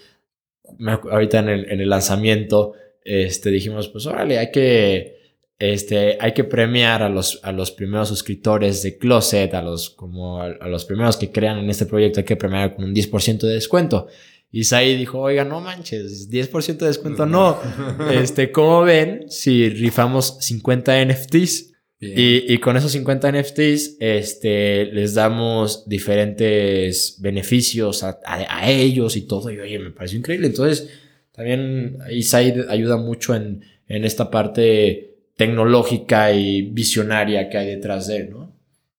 ahorita 1.10 1.40
en 1.40 1.50
el, 1.50 1.72
en 1.72 1.82
el 1.82 1.90
lanzamiento, 1.90 2.74
este, 3.04 3.50
dijimos, 3.50 3.88
pues 3.90 4.06
órale, 4.06 4.38
hay 4.38 4.52
que 4.52 5.17
este, 5.60 6.18
hay 6.20 6.34
que 6.34 6.44
premiar 6.44 7.02
a 7.02 7.10
los, 7.10 7.40
a 7.42 7.52
los 7.52 7.72
primeros 7.72 8.10
suscriptores 8.10 8.84
de 8.84 8.98
Closet, 8.98 9.54
a 9.56 9.62
los, 9.62 9.90
como 9.90 10.42
a, 10.42 10.50
los 10.68 10.86
primeros 10.86 11.18
que 11.18 11.32
crean 11.32 11.58
en 11.58 11.70
este 11.70 11.88
proyecto, 11.88 12.20
hay 12.20 12.26
que 12.26 12.36
premiar 12.36 12.76
con 12.76 12.86
un 12.86 12.94
10% 12.94 13.40
de 13.40 13.54
descuento. 13.54 14.08
Y 14.52 14.64
Sai 14.64 14.96
dijo, 14.96 15.20
oiga, 15.20 15.44
no 15.44 15.60
manches, 15.60 16.30
10% 16.30 16.78
de 16.78 16.88
descuento 16.88 17.26
no. 17.26 17.60
Este, 18.12 18.52
¿cómo 18.52 18.84
ven 18.84 19.26
si 19.30 19.70
rifamos 19.70 20.38
50 20.42 21.06
NFTs? 21.06 21.74
Y, 22.00 22.54
y, 22.54 22.60
con 22.60 22.78
esos 22.78 22.92
50 22.92 23.32
NFTs, 23.32 23.98
este, 24.00 24.86
les 24.86 25.16
damos 25.16 25.90
diferentes 25.90 27.18
beneficios 27.20 28.04
a, 28.04 28.20
a, 28.24 28.70
ellos 28.70 29.18
y 29.18 29.22
todo. 29.22 29.50
Y 29.50 29.60
oye, 29.60 29.80
me 29.80 29.90
pareció 29.90 30.20
increíble. 30.20 30.46
Entonces, 30.46 30.90
también 31.32 31.98
Isai 32.12 32.66
ayuda 32.70 32.98
mucho 32.98 33.34
en, 33.34 33.64
en 33.88 34.06
esta 34.06 34.30
parte 34.30 35.17
tecnológica 35.38 36.34
y 36.34 36.64
visionaria 36.64 37.50
que 37.50 37.58
hay 37.58 37.68
detrás 37.68 38.08
de 38.08 38.18
él, 38.18 38.30
¿no? 38.32 38.54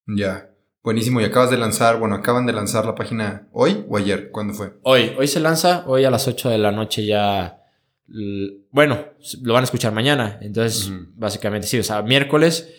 Ya. 0.06 0.48
Buenísimo. 0.82 1.20
Y 1.20 1.24
acabas 1.24 1.50
de 1.50 1.58
lanzar, 1.58 1.98
bueno, 1.98 2.14
acaban 2.14 2.46
de 2.46 2.52
lanzar 2.52 2.86
la 2.86 2.94
página 2.94 3.48
hoy 3.52 3.84
o 3.88 3.98
ayer. 3.98 4.30
¿Cuándo 4.30 4.54
fue? 4.54 4.72
Hoy. 4.82 5.12
Hoy 5.18 5.26
se 5.26 5.40
lanza, 5.40 5.84
hoy 5.86 6.04
a 6.04 6.10
las 6.10 6.26
8 6.26 6.48
de 6.48 6.58
la 6.58 6.72
noche 6.72 7.04
ya. 7.04 7.60
Bueno, 8.70 9.04
lo 9.42 9.52
van 9.52 9.62
a 9.62 9.64
escuchar 9.64 9.92
mañana. 9.92 10.38
Entonces, 10.40 10.90
básicamente 11.14 11.66
sí. 11.66 11.78
O 11.78 11.82
sea, 11.82 12.00
miércoles. 12.02 12.72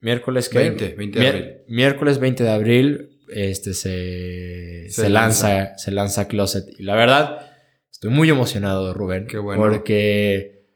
Miércoles 0.00 0.48
que. 0.48 0.58
20, 0.58 0.94
20 0.94 1.18
de 1.18 1.26
abril. 1.26 1.54
Miércoles 1.66 2.18
20 2.20 2.44
de 2.44 2.50
abril. 2.50 3.10
Este 3.34 3.74
se, 3.74 4.86
se, 4.90 5.08
lanza, 5.08 5.76
se 5.76 5.90
lanza 5.90 6.28
Closet. 6.28 6.66
Y 6.78 6.82
la 6.82 6.94
verdad, 6.94 7.50
estoy 7.90 8.10
muy 8.10 8.30
emocionado, 8.30 8.94
Rubén. 8.94 9.26
Qué 9.26 9.38
bueno. 9.38 9.60
Porque. 9.60 10.66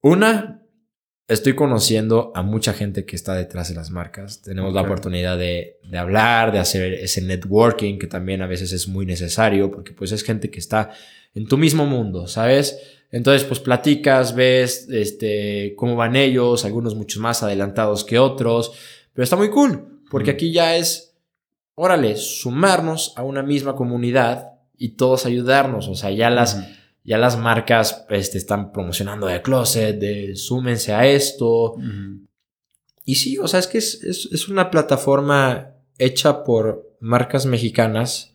Una, 0.00 0.57
estoy 1.28 1.54
conociendo 1.54 2.32
a 2.34 2.42
mucha 2.42 2.72
gente 2.72 3.04
que 3.04 3.14
está 3.14 3.34
detrás 3.34 3.68
de 3.68 3.74
las 3.74 3.90
marcas. 3.90 4.40
Tenemos 4.40 4.72
la 4.72 4.80
oportunidad 4.80 5.36
de, 5.36 5.78
de, 5.84 5.98
hablar, 5.98 6.52
de 6.52 6.58
hacer 6.58 6.94
ese 6.94 7.20
networking 7.20 7.98
que 7.98 8.06
también 8.06 8.40
a 8.40 8.46
veces 8.46 8.72
es 8.72 8.88
muy 8.88 9.04
necesario 9.04 9.70
porque 9.70 9.92
pues 9.92 10.10
es 10.12 10.24
gente 10.24 10.50
que 10.50 10.58
está 10.58 10.90
en 11.34 11.46
tu 11.46 11.58
mismo 11.58 11.84
mundo, 11.84 12.26
¿sabes? 12.26 12.80
Entonces 13.10 13.46
pues 13.46 13.60
platicas, 13.60 14.34
ves 14.34 14.88
este, 14.90 15.74
cómo 15.76 15.96
van 15.96 16.16
ellos, 16.16 16.64
algunos 16.64 16.94
mucho 16.94 17.20
más 17.20 17.42
adelantados 17.42 18.04
que 18.04 18.18
otros, 18.18 18.72
pero 19.12 19.22
está 19.22 19.36
muy 19.36 19.50
cool 19.50 20.00
porque 20.10 20.30
aquí 20.30 20.50
ya 20.50 20.76
es, 20.76 21.14
órale, 21.74 22.16
sumarnos 22.16 23.12
a 23.16 23.22
una 23.22 23.42
misma 23.42 23.76
comunidad 23.76 24.52
y 24.78 24.90
todos 24.90 25.26
ayudarnos, 25.26 25.88
o 25.88 25.94
sea, 25.94 26.10
ya 26.10 26.30
las 26.30 26.64
ya 27.04 27.18
las 27.18 27.38
marcas 27.38 28.04
este, 28.10 28.38
están 28.38 28.72
promocionando 28.72 29.26
de 29.26 29.42
closet, 29.42 29.98
de 29.98 30.36
súmense 30.36 30.92
a 30.92 31.06
esto. 31.06 31.76
Y 33.04 33.14
sí, 33.14 33.38
o 33.38 33.48
sea, 33.48 33.60
es 33.60 33.66
que 33.66 33.78
es, 33.78 34.02
es, 34.02 34.48
una 34.48 34.70
plataforma 34.70 35.74
hecha 35.98 36.44
por 36.44 36.96
marcas 37.00 37.46
mexicanas 37.46 38.34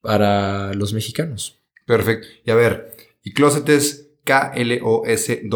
para 0.00 0.72
los 0.74 0.94
mexicanos. 0.94 1.58
Perfecto. 1.86 2.26
Y 2.44 2.50
a 2.50 2.54
ver, 2.54 2.96
y 3.22 3.32
closet 3.32 3.68
es 3.68 4.12
K-L-O-S-E-T. 4.24 5.46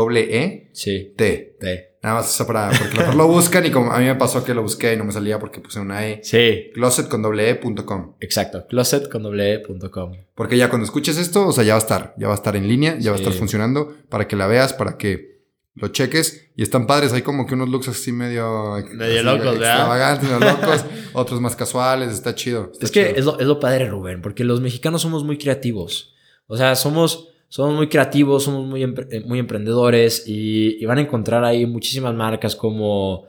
Sí. 0.72 1.14
T. 1.16 1.56
T. 1.58 1.95
Nada 2.06 2.18
más 2.18 2.32
eso 2.32 2.46
para, 2.46 2.70
porque 2.70 2.98
lo, 2.98 3.14
lo 3.14 3.26
buscan 3.26 3.66
y 3.66 3.72
como 3.72 3.90
a 3.90 3.98
mí 3.98 4.04
me 4.04 4.14
pasó 4.14 4.44
que 4.44 4.54
lo 4.54 4.62
busqué 4.62 4.92
y 4.92 4.96
no 4.96 5.04
me 5.04 5.10
salía 5.10 5.40
porque 5.40 5.58
puse 5.58 5.80
una 5.80 6.06
E. 6.06 6.20
Sí. 6.22 6.70
Closet 6.72 7.08
con 7.08 7.20
doble 7.20 7.50
E.com. 7.50 8.14
Exacto, 8.20 8.64
closet 8.68 9.08
con 9.08 9.24
doble 9.24 9.54
E.com. 9.54 10.12
Porque 10.36 10.56
ya 10.56 10.68
cuando 10.68 10.84
escuches 10.84 11.18
esto, 11.18 11.48
o 11.48 11.52
sea, 11.52 11.64
ya 11.64 11.72
va 11.72 11.78
a 11.78 11.82
estar, 11.82 12.14
ya 12.16 12.28
va 12.28 12.34
a 12.34 12.36
estar 12.36 12.54
en 12.54 12.68
línea, 12.68 12.96
ya 13.00 13.10
va 13.10 13.16
a 13.16 13.18
estar 13.18 13.32
funcionando 13.32 13.92
para 14.08 14.28
que 14.28 14.36
la 14.36 14.46
veas, 14.46 14.72
para 14.72 14.98
que 14.98 15.40
lo 15.74 15.88
cheques. 15.88 16.52
Y 16.54 16.62
están 16.62 16.86
padres, 16.86 17.12
hay 17.12 17.22
como 17.22 17.44
que 17.44 17.54
unos 17.54 17.70
looks 17.70 17.88
así 17.88 18.12
medio... 18.12 18.76
Medio 18.92 19.24
locos, 19.24 19.56
Extravagantes, 19.56 20.30
medio 20.30 20.52
locos, 20.52 20.84
otros 21.12 21.40
más 21.40 21.56
casuales, 21.56 22.12
está 22.12 22.36
chido. 22.36 22.70
es 22.80 22.92
que 22.92 23.14
es 23.16 23.24
lo, 23.24 23.40
es 23.40 23.46
lo 23.48 23.58
padre, 23.58 23.88
Rubén, 23.88 24.22
porque 24.22 24.44
los 24.44 24.60
mexicanos 24.60 25.02
somos 25.02 25.24
muy 25.24 25.38
creativos. 25.38 26.14
O 26.46 26.56
sea, 26.56 26.76
somos 26.76 27.30
somos 27.48 27.74
muy 27.74 27.88
creativos, 27.88 28.44
somos 28.44 28.66
muy, 28.66 28.82
eh, 28.82 29.20
muy 29.24 29.38
emprendedores 29.38 30.24
y, 30.26 30.84
van 30.84 30.98
a 30.98 31.02
encontrar 31.02 31.44
ahí 31.44 31.66
muchísimas 31.66 32.14
marcas 32.14 32.56
como, 32.56 33.26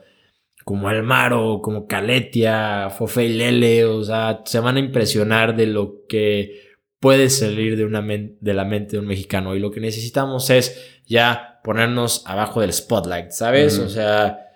como 0.64 0.88
Almaro, 0.88 1.60
como 1.62 1.86
Caletia, 1.86 2.90
Fofe 2.90 3.26
y 3.26 3.34
Lele, 3.34 3.84
o 3.84 4.02
sea, 4.02 4.42
se 4.44 4.60
van 4.60 4.76
a 4.76 4.80
impresionar 4.80 5.56
de 5.56 5.66
lo 5.66 6.06
que 6.08 6.68
puede 7.00 7.30
salir 7.30 7.76
de, 7.76 7.84
una 7.84 8.02
de 8.02 8.54
la 8.54 8.64
mente 8.64 8.92
de 8.92 9.00
un 9.00 9.06
mexicano 9.06 9.54
y 9.54 9.60
lo 9.60 9.70
que 9.70 9.80
necesitamos 9.80 10.50
es 10.50 11.00
ya 11.06 11.60
ponernos 11.62 12.24
abajo 12.26 12.60
del 12.60 12.72
spotlight, 12.72 13.30
¿sabes? 13.30 13.78
O 13.78 13.88
sea, 13.88 14.48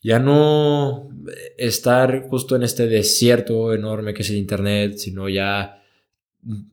ya 0.00 0.18
no 0.18 1.08
estar 1.56 2.28
justo 2.28 2.54
en 2.54 2.62
este 2.62 2.86
desierto 2.86 3.74
enorme 3.74 4.14
que 4.14 4.22
es 4.22 4.30
el 4.30 4.36
Internet, 4.36 4.98
sino 4.98 5.28
ya 5.28 5.77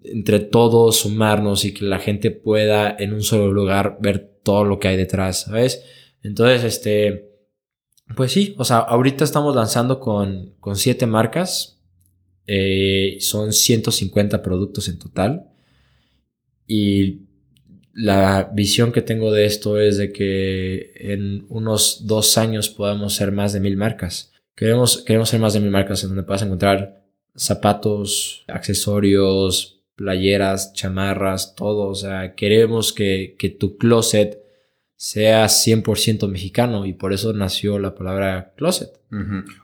entre 0.03 0.39
todos 0.39 0.97
sumarnos 0.97 1.65
y 1.65 1.73
que 1.73 1.85
la 1.85 1.99
gente 1.99 2.31
pueda 2.31 2.95
en 2.97 3.13
un 3.13 3.23
solo 3.23 3.51
lugar 3.51 3.97
ver 3.99 4.39
todo 4.43 4.63
lo 4.63 4.79
que 4.79 4.87
hay 4.87 4.97
detrás, 4.97 5.41
¿sabes? 5.41 5.83
Entonces, 6.21 6.63
este, 6.63 7.31
pues 8.15 8.31
sí, 8.31 8.55
o 8.57 8.65
sea, 8.65 8.77
ahorita 8.77 9.23
estamos 9.23 9.55
lanzando 9.55 9.99
con, 9.99 10.53
con 10.59 10.75
siete 10.75 11.05
marcas, 11.07 11.81
eh, 12.47 13.17
son 13.19 13.53
150 13.53 14.41
productos 14.43 14.87
en 14.87 14.99
total 14.99 15.49
y 16.67 17.21
la 17.93 18.51
visión 18.53 18.91
que 18.91 19.01
tengo 19.01 19.31
de 19.31 19.45
esto 19.45 19.79
es 19.79 19.97
de 19.97 20.11
que 20.11 20.91
en 20.95 21.45
unos 21.49 22.05
dos 22.05 22.37
años 22.37 22.69
podamos 22.69 23.13
ser 23.13 23.31
más 23.31 23.53
de 23.53 23.61
mil 23.61 23.77
marcas. 23.77 24.33
Queremos, 24.53 25.01
queremos 25.03 25.29
ser 25.29 25.39
más 25.39 25.53
de 25.53 25.61
mil 25.61 25.71
marcas 25.71 26.03
en 26.03 26.09
donde 26.09 26.23
puedas 26.23 26.41
encontrar 26.41 27.04
zapatos, 27.35 28.43
accesorios, 28.47 29.83
playeras, 29.95 30.73
chamarras, 30.73 31.55
todo. 31.55 31.87
O 31.87 31.95
sea, 31.95 32.35
queremos 32.35 32.93
que, 32.93 33.35
tu 33.59 33.77
closet 33.77 34.41
sea 34.95 35.45
100% 35.45 36.27
mexicano 36.29 36.85
y 36.85 36.93
por 36.93 37.13
eso 37.13 37.33
nació 37.33 37.79
la 37.79 37.95
palabra 37.95 38.53
closet. 38.55 38.89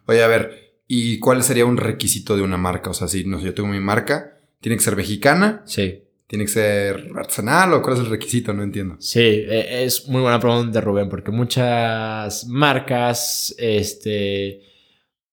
Oye, 0.06 0.24
a 0.24 0.28
ver, 0.28 0.82
¿y 0.88 1.20
cuál 1.20 1.44
sería 1.44 1.66
un 1.66 1.78
requisito 1.78 2.36
de 2.36 2.42
una 2.42 2.58
marca? 2.58 2.90
O 2.90 2.94
sea, 2.94 3.08
si 3.08 3.24
no, 3.26 3.40
yo 3.40 3.54
tengo 3.54 3.70
mi 3.70 3.80
marca, 3.80 4.38
¿tiene 4.60 4.78
que 4.78 4.84
ser 4.84 4.96
mexicana? 4.96 5.64
Sí. 5.66 6.04
¿Tiene 6.28 6.46
que 6.46 6.52
ser 6.52 7.12
artesanal 7.16 7.74
o 7.74 7.82
cuál 7.82 7.96
es 7.96 8.00
el 8.00 8.10
requisito? 8.10 8.54
No 8.54 8.64
entiendo. 8.64 8.96
Sí, 9.00 9.20
e, 9.20 9.84
es 9.84 10.08
muy 10.08 10.22
buena 10.22 10.40
pregunta, 10.40 10.80
Rubén, 10.80 11.10
porque 11.10 11.30
muchas 11.30 12.48
marcas, 12.48 13.54
este 13.58 14.71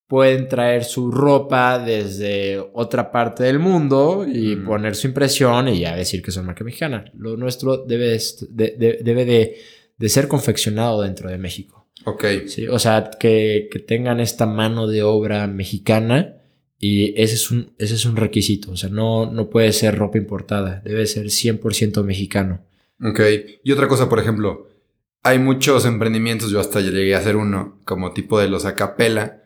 pueden 0.09 0.49
traer 0.49 0.85
su 0.85 1.11
ropa 1.11 1.79
desde 1.79 2.59
otra 2.73 3.13
parte 3.13 3.45
del 3.45 3.59
mundo 3.59 4.27
y 4.27 4.57
poner 4.57 4.97
su 4.97 5.07
impresión 5.07 5.69
y 5.69 5.81
ya 5.81 5.95
decir 5.95 6.23
que 6.23 6.33
son 6.33 6.47
marca 6.47 6.65
mexicana. 6.65 7.05
Lo 7.17 7.37
nuestro 7.37 7.77
debe 7.77 8.19
de, 8.49 9.01
debe 9.05 9.25
de, 9.27 10.09
ser 10.09 10.27
confeccionado 10.27 11.03
dentro 11.03 11.31
de 11.31 11.37
México. 11.37 11.87
Ok. 12.07 12.25
Sí, 12.47 12.67
o 12.67 12.79
sea, 12.79 13.11
que, 13.21 13.69
tengan 13.87 14.19
esta 14.19 14.47
mano 14.47 14.87
de 14.87 15.03
obra 15.03 15.47
mexicana 15.47 16.37
y 16.79 17.13
ese 17.21 17.35
es 17.35 17.51
un, 17.51 17.75
ese 17.77 17.95
es 17.95 18.07
un 18.07 18.17
requisito. 18.17 18.73
O 18.73 18.77
sea, 18.77 18.89
no, 18.89 19.31
no 19.31 19.51
puede 19.51 19.73
ser 19.73 19.99
ropa 19.99 20.17
importada, 20.17 20.81
debe 20.87 21.07
ser 21.07 21.27
100% 21.27 22.03
mexicano. 22.03 22.63
Ok. 23.05 23.21
Y 23.63 23.73
otra 23.73 23.89
cosa, 23.89 24.09
por 24.09 24.21
ejemplo, 24.21 24.69
hay 25.23 25.39
muchos 25.39 25.85
emprendimientos, 25.85 26.51
yo 26.51 26.61
hasta 26.61 26.81
llegué 26.81 27.15
a 27.15 27.19
hacer 27.19 27.37
uno 27.37 27.79
como 27.85 28.15
tipo 28.15 28.41
de 28.41 28.49
los 28.49 28.65
acapella 28.65 29.43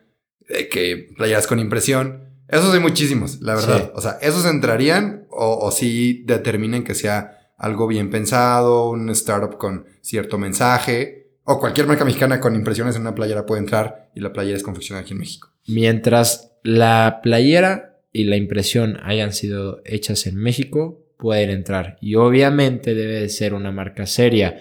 de 0.49 0.69
que 0.69 1.09
playeras 1.15 1.47
con 1.47 1.59
impresión. 1.59 2.29
Esos 2.47 2.73
hay 2.73 2.79
muchísimos, 2.79 3.41
la 3.41 3.55
verdad. 3.55 3.91
O 3.95 4.01
sea, 4.01 4.17
esos 4.21 4.45
entrarían 4.45 5.25
o, 5.29 5.57
o 5.57 5.71
sí 5.71 6.23
determinen 6.25 6.83
que 6.83 6.93
sea 6.93 7.51
algo 7.57 7.87
bien 7.87 8.09
pensado, 8.09 8.89
un 8.89 9.09
startup 9.11 9.57
con 9.57 9.85
cierto 10.01 10.37
mensaje, 10.37 11.23
o 11.45 11.59
cualquier 11.59 11.87
marca 11.87 12.05
mexicana 12.05 12.39
con 12.39 12.55
impresiones 12.55 12.95
en 12.95 13.01
una 13.01 13.15
playera 13.15 13.45
puede 13.45 13.61
entrar 13.61 14.09
y 14.15 14.19
la 14.19 14.33
playera 14.33 14.57
es 14.57 14.63
confeccionada 14.63 15.03
aquí 15.03 15.13
en 15.13 15.19
México. 15.19 15.49
Mientras 15.67 16.51
la 16.63 17.19
playera 17.21 17.99
y 18.11 18.25
la 18.25 18.37
impresión 18.37 18.97
hayan 19.03 19.33
sido 19.33 19.81
hechas 19.85 20.27
en 20.27 20.35
México, 20.35 21.01
pueden 21.17 21.49
entrar. 21.49 21.97
Y 22.01 22.15
obviamente 22.15 22.93
debe 22.93 23.19
de 23.19 23.29
ser 23.29 23.53
una 23.53 23.71
marca 23.71 24.05
seria 24.05 24.57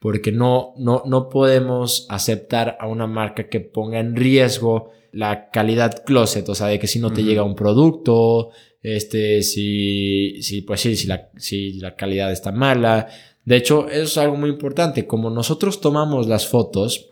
porque 0.00 0.30
no, 0.30 0.74
no, 0.76 1.02
no 1.06 1.28
podemos 1.28 2.06
aceptar 2.10 2.76
a 2.80 2.86
una 2.86 3.06
marca 3.06 3.48
que 3.48 3.60
ponga 3.60 3.98
en 3.98 4.14
riesgo 4.14 4.92
la 5.16 5.50
calidad 5.50 6.04
closet, 6.04 6.46
o 6.50 6.54
sea, 6.54 6.66
de 6.66 6.78
que 6.78 6.86
si 6.86 6.98
no 6.98 7.10
te 7.10 7.24
llega 7.24 7.42
un 7.42 7.56
producto, 7.56 8.50
este, 8.82 9.42
si, 9.42 10.42
si 10.42 10.60
pues 10.60 10.82
sí, 10.82 10.94
si 10.94 11.06
la, 11.06 11.30
si 11.38 11.72
la 11.80 11.96
calidad 11.96 12.30
está 12.30 12.52
mala. 12.52 13.08
De 13.42 13.56
hecho, 13.56 13.88
eso 13.88 14.02
es 14.02 14.18
algo 14.18 14.36
muy 14.36 14.50
importante. 14.50 15.06
Como 15.06 15.30
nosotros 15.30 15.80
tomamos 15.80 16.28
las 16.28 16.46
fotos, 16.46 17.08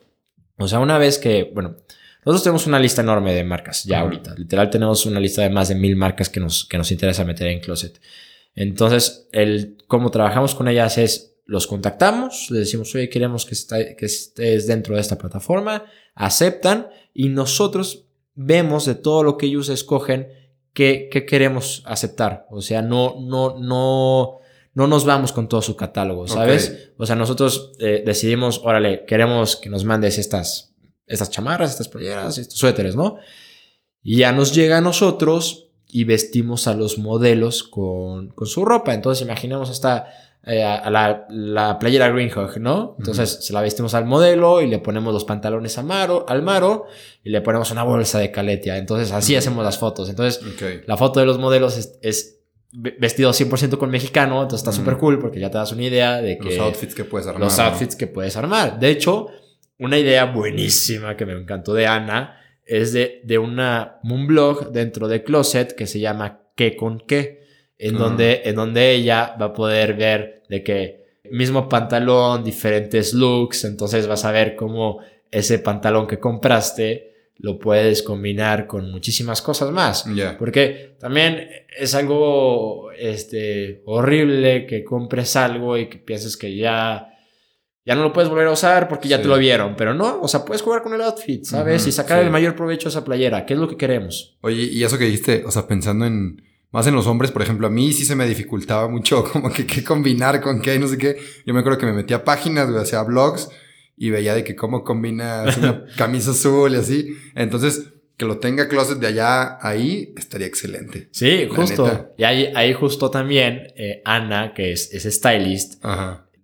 o 0.59 0.69
sea, 0.69 0.81
una 0.81 0.99
vez 0.99 1.19
que, 1.19 1.51
bueno, 1.55 1.77
nosotros 2.27 2.43
tenemos 2.43 2.67
una 2.67 2.79
lista 2.79 3.01
enorme 3.01 3.33
de 3.33 3.43
marcas 3.43 3.85
ya 3.85 4.01
ahorita. 4.01 4.35
Literal 4.37 4.69
tenemos 4.69 5.07
una 5.07 5.19
lista 5.19 5.41
de 5.41 5.49
más 5.49 5.69
de 5.71 5.75
mil 5.75 5.97
marcas 5.97 6.29
que 6.29 6.41
nos, 6.41 6.67
que 6.67 6.77
nos 6.77 6.93
interesa 6.93 7.25
meter 7.25 7.49
en 7.49 7.61
Closet. 7.61 7.99
Entonces, 8.55 9.29
el 9.33 9.79
cómo 9.87 10.11
trabajamos 10.11 10.55
con 10.55 10.69
ellas 10.69 10.99
es, 10.99 11.34
los 11.47 11.67
contactamos, 11.67 12.51
les 12.51 12.61
decimos, 12.61 12.95
oye, 12.95 13.09
queremos 13.09 13.45
que, 13.45 13.55
que 13.97 14.07
estés 14.07 14.67
dentro 14.67 14.95
de 14.95 15.01
esta 15.01 15.19
plataforma, 15.19 15.85
aceptan 16.15 16.89
y 17.13 17.29
nosotros 17.29 18.07
vemos 18.35 18.87
de 18.87 18.95
todo 18.95 19.23
lo 19.23 19.37
que 19.37 19.47
ellos 19.47 19.69
escogen 19.69 20.29
qué, 20.73 21.09
qué 21.11 21.27
queremos 21.27 21.83
aceptar. 21.87 22.47
O 22.51 22.61
sea, 22.61 22.83
no, 22.83 23.17
no, 23.21 23.59
no, 23.59 24.41
no 24.75 24.87
nos 24.87 25.05
vamos 25.05 25.33
con 25.33 25.49
todo 25.49 25.63
su 25.63 25.77
catálogo, 25.77 26.27
¿sabes? 26.27 26.93
O 26.99 27.07
sea, 27.07 27.17
nosotros 27.17 27.73
eh, 27.79 28.03
decidimos, 28.05 28.61
órale, 28.65 29.05
queremos 29.07 29.57
que 29.57 29.71
nos 29.71 29.85
mandes 29.85 30.19
estas, 30.19 30.75
estas 31.07 31.31
chamarras, 31.31 31.71
estas 31.71 31.89
playeras, 31.89 32.39
estos 32.39 32.59
suéteres, 32.59 32.97
¿no? 32.97 33.19
Y 34.03 34.19
ya 34.19 34.33
nos 34.33 34.55
llega 34.55 34.79
a 34.79 34.83
nosotros 34.83 35.71
y 35.89 36.05
vestimos 36.05 36.67
a 36.67 36.75
los 36.75 36.99
modelos 36.99 37.63
con, 37.63 38.31
con 38.31 38.47
su 38.49 38.65
ropa. 38.65 38.93
Entonces, 38.93 39.25
imaginemos 39.25 39.71
esta, 39.71 40.09
eh, 40.47 40.63
a 40.63 40.91
la, 40.91 41.27
la, 41.31 41.79
playera 41.79 42.11
Greenhawk, 42.11 42.59
¿no? 42.59 42.97
Entonces, 42.99 43.39
se 43.47 43.53
la 43.55 43.63
vestimos 43.63 43.95
al 43.95 44.05
modelo 44.05 44.61
y 44.61 44.67
le 44.67 44.79
ponemos 44.79 45.15
los 45.15 45.25
pantalones 45.25 45.79
a 45.79 45.83
Maro, 45.83 46.27
al 46.29 46.43
Maro 46.43 46.85
y 47.23 47.31
le 47.31 47.41
ponemos 47.41 47.71
una 47.71 47.83
bolsa 47.83 48.19
de 48.19 48.31
caletia. 48.31 48.77
Entonces, 48.77 49.13
así 49.13 49.35
hacemos 49.37 49.65
las 49.65 49.79
fotos. 49.79 50.11
Entonces, 50.11 50.43
la 50.87 50.99
foto 50.99 51.21
de 51.21 51.27
los 51.27 51.39
modelos 51.39 51.79
es, 51.79 51.99
es 52.03 52.41
vestido 52.73 53.31
100% 53.31 53.79
con 53.79 53.91
mexicano, 53.91 54.43
entonces 54.43 54.67
está 54.67 54.73
súper 54.73 54.99
cool 54.99 55.19
porque 55.19 55.41
ya 55.41 55.51
te 55.51 55.57
das 55.57 55.73
una 55.73 55.85
idea 55.85 56.21
de 56.21 56.37
que... 56.37 56.57
Los 56.57 56.59
outfits 56.59 56.95
que 56.95 57.05
puedes 57.05 57.27
armar. 57.27 57.43
Los 57.43 57.59
outfits 57.59 57.97
que 57.97 58.07
puedes 58.07 58.37
armar. 58.37 58.79
De 58.79 58.91
hecho, 58.91 59.29
una 59.79 59.99
idea 59.99 60.27
buenísima 60.27 61.17
que 61.17 61.25
me 61.25 61.33
encantó 61.33 61.73
de 61.73 61.87
Ana 61.87 62.39
es 62.67 62.93
de, 62.93 63.23
de 63.25 63.39
una, 63.39 64.01
un 64.03 64.27
blog 64.27 64.73
dentro 64.73 65.09
de 65.09 65.23
Closet 65.23 65.75
que 65.75 65.87
se 65.87 66.01
llama 66.01 66.43
¿Qué 66.55 66.77
con 66.77 67.01
qué? 67.01 67.44
En, 67.89 67.99
donde, 67.99 68.43
en 68.45 68.55
donde 68.55 68.93
ella 68.93 69.37
va 69.41 69.47
a 69.47 69.53
poder 69.53 69.95
ver 69.95 70.43
de 70.49 70.63
que 70.63 71.05
mismo 71.31 71.69
pantalón, 71.69 72.45
diferentes 72.45 73.15
looks, 73.15 73.65
entonces 73.65 74.07
vas 74.07 74.25
a 74.25 74.33
ver 74.33 74.57
cómo 74.57 75.01
ese 75.31 75.59
pantalón 75.59 76.07
que 76.07 76.19
compraste 76.19 77.15
lo 77.37 77.59
puedes 77.59 78.03
combinar 78.03 78.67
con 78.67 78.91
muchísimas 78.91 79.43
cosas 79.43 79.71
más. 79.71 80.07
Porque 80.39 80.97
también 81.01 81.49
es 81.77 81.95
algo 81.95 82.93
este, 82.93 83.83
horrible 83.87 84.67
que 84.67 84.85
compres 84.85 85.35
algo 85.37 85.77
y 85.77 85.89
que 85.89 85.99
pienses 85.99 86.37
que 86.37 86.57
ya, 86.57 87.13
ya 87.85 87.95
no 87.97 88.03
lo 88.05 88.13
puedes 88.13 88.31
volver 88.31 88.47
a 88.47 88.53
usar 88.53 88.89
porque 88.89 89.09
ya 89.09 89.21
te 89.21 89.27
lo 89.27 89.37
vieron. 89.37 89.75
Pero 89.77 89.95
no, 89.95 90.21
o 90.21 90.29
sea, 90.29 90.45
puedes 90.45 90.63
jugar 90.63 90.83
con 90.83 90.95
el 90.95 91.01
outfit, 91.01 91.45
¿sabes? 91.45 91.87
y 91.87 91.93
sacar 91.93 92.23
el 92.23 92.31
mayor 92.31 92.55
provecho 92.55 92.89
a 92.89 92.91
esa 92.91 93.05
playera, 93.05 93.45
que 93.45 93.55
es 93.55 93.61
lo 93.61 93.69
que 93.69 93.77
queremos. 93.77 94.39
Oye, 94.41 94.63
y 94.63 94.85
eso 94.85 94.97
que 94.97 95.07
dijiste, 95.07 95.43
o 95.45 95.51
sea, 95.51 95.67
pensando 95.67 96.07
en 96.07 96.41
más 96.75 96.89
en 96.89 96.95
los 96.97 97.07
hombres, 97.07 97.31
por 97.31 97.41
ejemplo, 97.41 97.69
a 97.69 97.71
mí 97.71 97.93
sí 97.93 98.05
se 98.05 98.17
me 98.17 98.27
dificultaba 98.27 98.89
mucho 98.89 99.23
como 99.33 99.53
que 99.53 99.65
qué 99.65 99.85
combinar 99.85 100.41
con 100.41 100.61
qué, 100.61 100.77
no 100.77 100.89
sé 100.89 100.99
qué. 100.99 101.17
Yo 101.47 101.55
me 101.55 101.61
acuerdo 101.61 101.79
que 101.79 101.87
me 101.87 101.93
metía 101.93 102.17
a 102.17 102.25
páginas, 102.25 102.69
o 102.69 102.77
hacía 102.77 103.01
blogs 103.05 103.49
y 103.97 104.11
veía 104.11 104.35
de 104.35 104.43
que 104.43 104.57
cómo 104.57 104.83
combinas 104.83 105.57
una 105.57 105.85
camisa 105.97 106.33
azul 106.33 106.73
y 106.73 106.77
así. 106.77 107.17
Entonces, 107.37 107.93
que 108.17 108.25
lo 108.25 108.39
tenga 108.39 108.67
closet 108.67 108.99
de 108.99 109.07
allá 109.07 109.57
ahí 109.65 110.15
estaría 110.17 110.49
excelente. 110.49 111.09
Sí, 111.13 111.47
justo. 111.49 112.13
Y 112.19 112.25
ahí, 112.25 112.51
ahí 112.57 112.73
justo 112.73 113.09
también 113.09 113.69
eh, 113.77 114.03
Ana, 114.05 114.53
que 114.53 114.73
es, 114.73 114.93
es 114.93 115.05
stylist, 115.15 115.75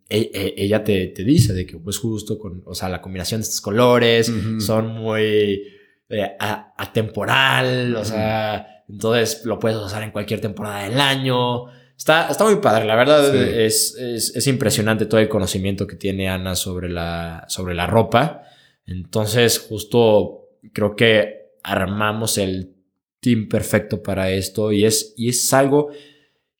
e, 0.08 0.30
e, 0.32 0.54
ella 0.58 0.84
te, 0.84 1.08
te, 1.08 1.24
dice 1.24 1.54
de 1.54 1.66
que 1.66 1.76
pues 1.76 1.98
justo 1.98 2.38
con, 2.38 2.62
o 2.66 2.74
sea, 2.76 2.88
la 2.88 3.02
combinación 3.02 3.40
de 3.40 3.46
estos 3.46 3.60
colores 3.60 4.32
son 4.60 4.94
muy 4.94 5.64
eh, 6.08 6.36
atemporal, 6.38 7.96
o 7.96 8.04
sea, 8.04 8.79
entonces 8.92 9.44
lo 9.44 9.58
puedes 9.58 9.78
usar 9.78 10.02
en 10.02 10.10
cualquier 10.10 10.40
temporada 10.40 10.84
del 10.88 11.00
año. 11.00 11.66
Está, 11.96 12.28
está 12.28 12.44
muy 12.44 12.56
padre, 12.56 12.86
la 12.86 12.96
verdad 12.96 13.34
es, 13.34 13.94
es, 13.96 14.34
es, 14.34 14.46
impresionante 14.46 15.04
todo 15.04 15.20
el 15.20 15.28
conocimiento 15.28 15.86
que 15.86 15.96
tiene 15.96 16.30
Ana 16.30 16.54
sobre 16.54 16.88
la, 16.88 17.44
sobre 17.48 17.74
la 17.74 17.86
ropa. 17.86 18.42
Entonces, 18.86 19.58
justo 19.58 20.48
creo 20.72 20.96
que 20.96 21.50
armamos 21.62 22.38
el 22.38 22.74
team 23.20 23.48
perfecto 23.48 24.02
para 24.02 24.30
esto 24.30 24.72
y 24.72 24.86
es, 24.86 25.12
y 25.16 25.28
es 25.28 25.52
algo 25.52 25.90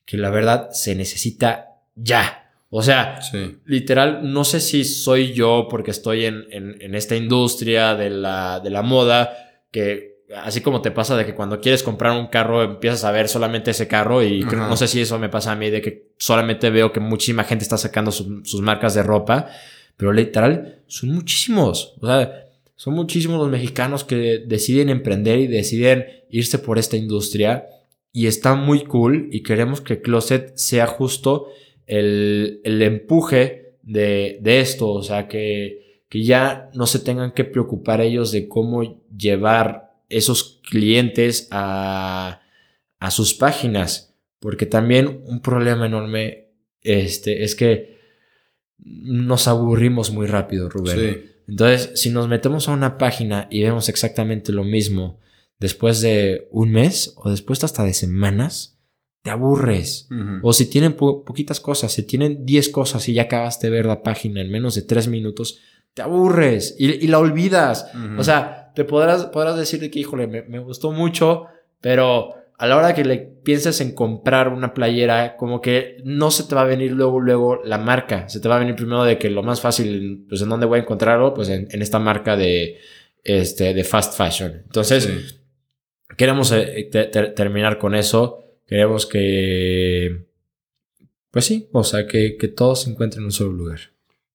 que 0.05 0.19
la 0.19 0.29
verdad 0.29 0.71
se 0.73 0.95
necesita 0.95 1.79
ya. 1.95 2.53
O 2.69 2.83
sea, 2.83 3.19
literal, 3.65 4.33
no 4.33 4.45
sé 4.45 4.61
si 4.61 4.85
soy 4.85 5.33
yo 5.33 5.67
porque 5.69 5.91
estoy 5.91 6.27
en, 6.27 6.45
en, 6.51 6.81
en 6.81 6.95
esta 6.95 7.17
industria 7.17 7.97
de 7.97 8.11
la, 8.11 8.61
de 8.61 8.71
la 8.71 8.83
moda 8.83 9.33
que 9.73 10.10
así 10.37 10.61
como 10.61 10.81
te 10.81 10.91
pasa 10.91 11.17
de 11.17 11.27
que 11.27 11.35
cuando 11.35 11.61
quieres 11.61 11.83
comprar 11.83 12.19
un 12.19 12.29
carro 12.29 12.63
empiezas 12.63 13.05
a 13.05 13.11
ver 13.11 13.29
solamente 13.29 13.73
ese 13.73 13.89
carro 13.89 14.23
y 14.23 14.45
no 14.45 14.77
sé 14.77 14.87
si 14.87 15.01
eso 15.01 15.19
me 15.19 15.29
pasa 15.29 15.53
a 15.53 15.57
mí 15.57 15.71
de 15.71 15.83
que 15.83 16.11
solamente 16.19 16.71
veo 16.71 16.93
que 16.93 17.01
muchísima 17.01 17.45
gente 17.45 17.65
está 17.65 17.77
sacando 17.77 18.13
sus 18.13 18.61
marcas 18.61 18.95
de 18.95 19.03
ropa, 19.03 19.49
pero 19.97 20.13
literal 20.13 20.83
son 20.87 21.11
muchísimos, 21.11 21.95
o 22.01 22.07
sea, 22.07 22.47
son 22.77 22.95
muchísimos 22.95 23.39
los 23.39 23.51
mexicanos 23.51 24.05
que 24.05 24.43
deciden 24.47 24.89
emprender 24.89 25.39
y 25.39 25.47
deciden 25.47 26.07
irse 26.31 26.59
por 26.59 26.79
esta 26.79 26.97
industria 26.97 27.67
y 28.13 28.27
está 28.27 28.55
muy 28.55 28.85
cool 28.85 29.29
y 29.33 29.43
queremos 29.43 29.81
que 29.81 30.01
Closet 30.01 30.57
sea 30.57 30.87
justo 30.87 31.49
el, 31.87 32.61
el 32.65 32.83
empuje 32.83 33.75
de, 33.83 34.39
de 34.41 34.61
esto, 34.61 34.89
o 34.89 35.03
sea, 35.03 35.29
que, 35.29 36.05
que 36.09 36.23
ya 36.23 36.71
no 36.75 36.87
se 36.87 37.01
tengan 37.01 37.33
que 37.33 37.45
preocupar 37.45 38.01
ellos 38.01 38.33
de 38.33 38.49
cómo 38.49 39.01
llevar 39.15 39.90
esos 40.11 40.61
clientes 40.69 41.49
a, 41.51 42.43
a 42.99 43.11
sus 43.11 43.35
páginas. 43.35 44.15
Porque 44.39 44.67
también 44.67 45.23
un 45.27 45.41
problema 45.41 45.87
enorme 45.87 46.51
este, 46.83 47.45
es 47.45 47.55
que 47.55 47.99
nos 48.79 49.49
aburrimos 49.49 50.11
muy 50.11 50.27
rápido, 50.27 50.69
Rubén. 50.69 51.31
Entonces, 51.47 51.93
si 52.01 52.11
nos 52.11 52.29
metemos 52.29 52.69
a 52.69 52.73
una 52.73 52.97
página 52.97 53.49
y 53.51 53.63
vemos 53.63 53.89
exactamente 53.89 54.53
lo 54.53 54.65
mismo 54.65 55.19
después 55.59 56.01
de 56.01 56.49
un 56.51 56.71
mes 56.71 57.13
o 57.17 57.31
después 57.31 57.63
hasta 57.65 57.85
de 57.85 57.93
semanas, 57.93 58.79
te 59.23 59.31
aburres. 59.31 60.09
O 60.43 60.53
si 60.53 60.67
tienen 60.67 60.95
poquitas 60.95 61.61
cosas, 61.61 61.93
si 61.93 62.05
tienen 62.05 62.47
10 62.47 62.71
cosas 62.71 63.07
y 63.09 63.15
ya 63.15 63.23
acabaste 63.23 63.67
de 63.67 63.73
ver 63.73 63.87
la 63.87 64.03
página 64.03 64.41
en 64.41 64.51
menos 64.51 64.75
de 64.75 64.83
3 64.83 65.09
minutos, 65.09 65.59
te 65.93 66.03
aburres 66.03 66.77
y, 66.79 67.07
la 67.09 67.19
olvidas. 67.19 67.89
O 68.17 68.25
sea, 68.25 68.70
te 68.75 68.85
podrás, 68.85 69.27
podrás 69.27 69.57
decir 69.57 69.91
que, 69.91 69.99
híjole, 69.99 70.27
me, 70.27 70.59
gustó 70.59 70.93
mucho, 70.93 71.47
pero 71.81 72.35
a 72.59 72.67
la 72.67 72.77
hora 72.77 72.95
que 72.95 73.05
le 73.05 73.19
pienses 73.19 73.81
en 73.81 73.95
comprar 73.95 74.49
una 74.49 74.75
playera, 74.75 75.37
como 75.37 75.61
que 75.61 75.97
no 76.05 76.31
se 76.31 76.45
te 76.45 76.55
va 76.55 76.63
a 76.63 76.67
venir 76.67 76.93
luego, 76.93 77.21
luego 77.21 77.61
la 77.65 77.79
marca. 77.79 78.29
Se 78.29 78.41
te 78.41 78.49
va 78.49 78.57
a 78.57 78.59
venir 78.59 78.77
primero 78.77 79.05
de 79.05 79.19
que 79.19 79.31
lo 79.31 79.43
más 79.43 79.61
fácil, 79.61 80.27
pues 80.29 80.43
en 80.43 80.49
dónde 80.49 80.67
voy 80.67 80.79
a 80.79 80.83
encontrarlo, 80.83 81.33
pues 81.33 81.49
en, 81.49 81.69
esta 81.81 81.99
marca 81.99 82.37
de, 82.37 82.79
este, 83.25 83.73
de 83.75 83.85
fast 83.85 84.17
fashion. 84.17 84.63
Entonces, 84.67 85.41
queremos 86.17 86.53
eh, 86.53 86.91
terminar 87.35 87.79
con 87.79 87.95
eso. 87.95 88.45
Queremos 88.67 89.07
que, 89.07 90.27
pues 91.31 91.45
sí, 91.45 91.69
o 91.73 91.83
sea, 91.83 92.07
que, 92.07 92.37
que 92.37 92.49
todos 92.49 92.83
se 92.83 92.91
encuentren 92.91 93.23
en 93.23 93.27
un 93.27 93.33
solo 93.33 93.53
lugar. 93.53 93.81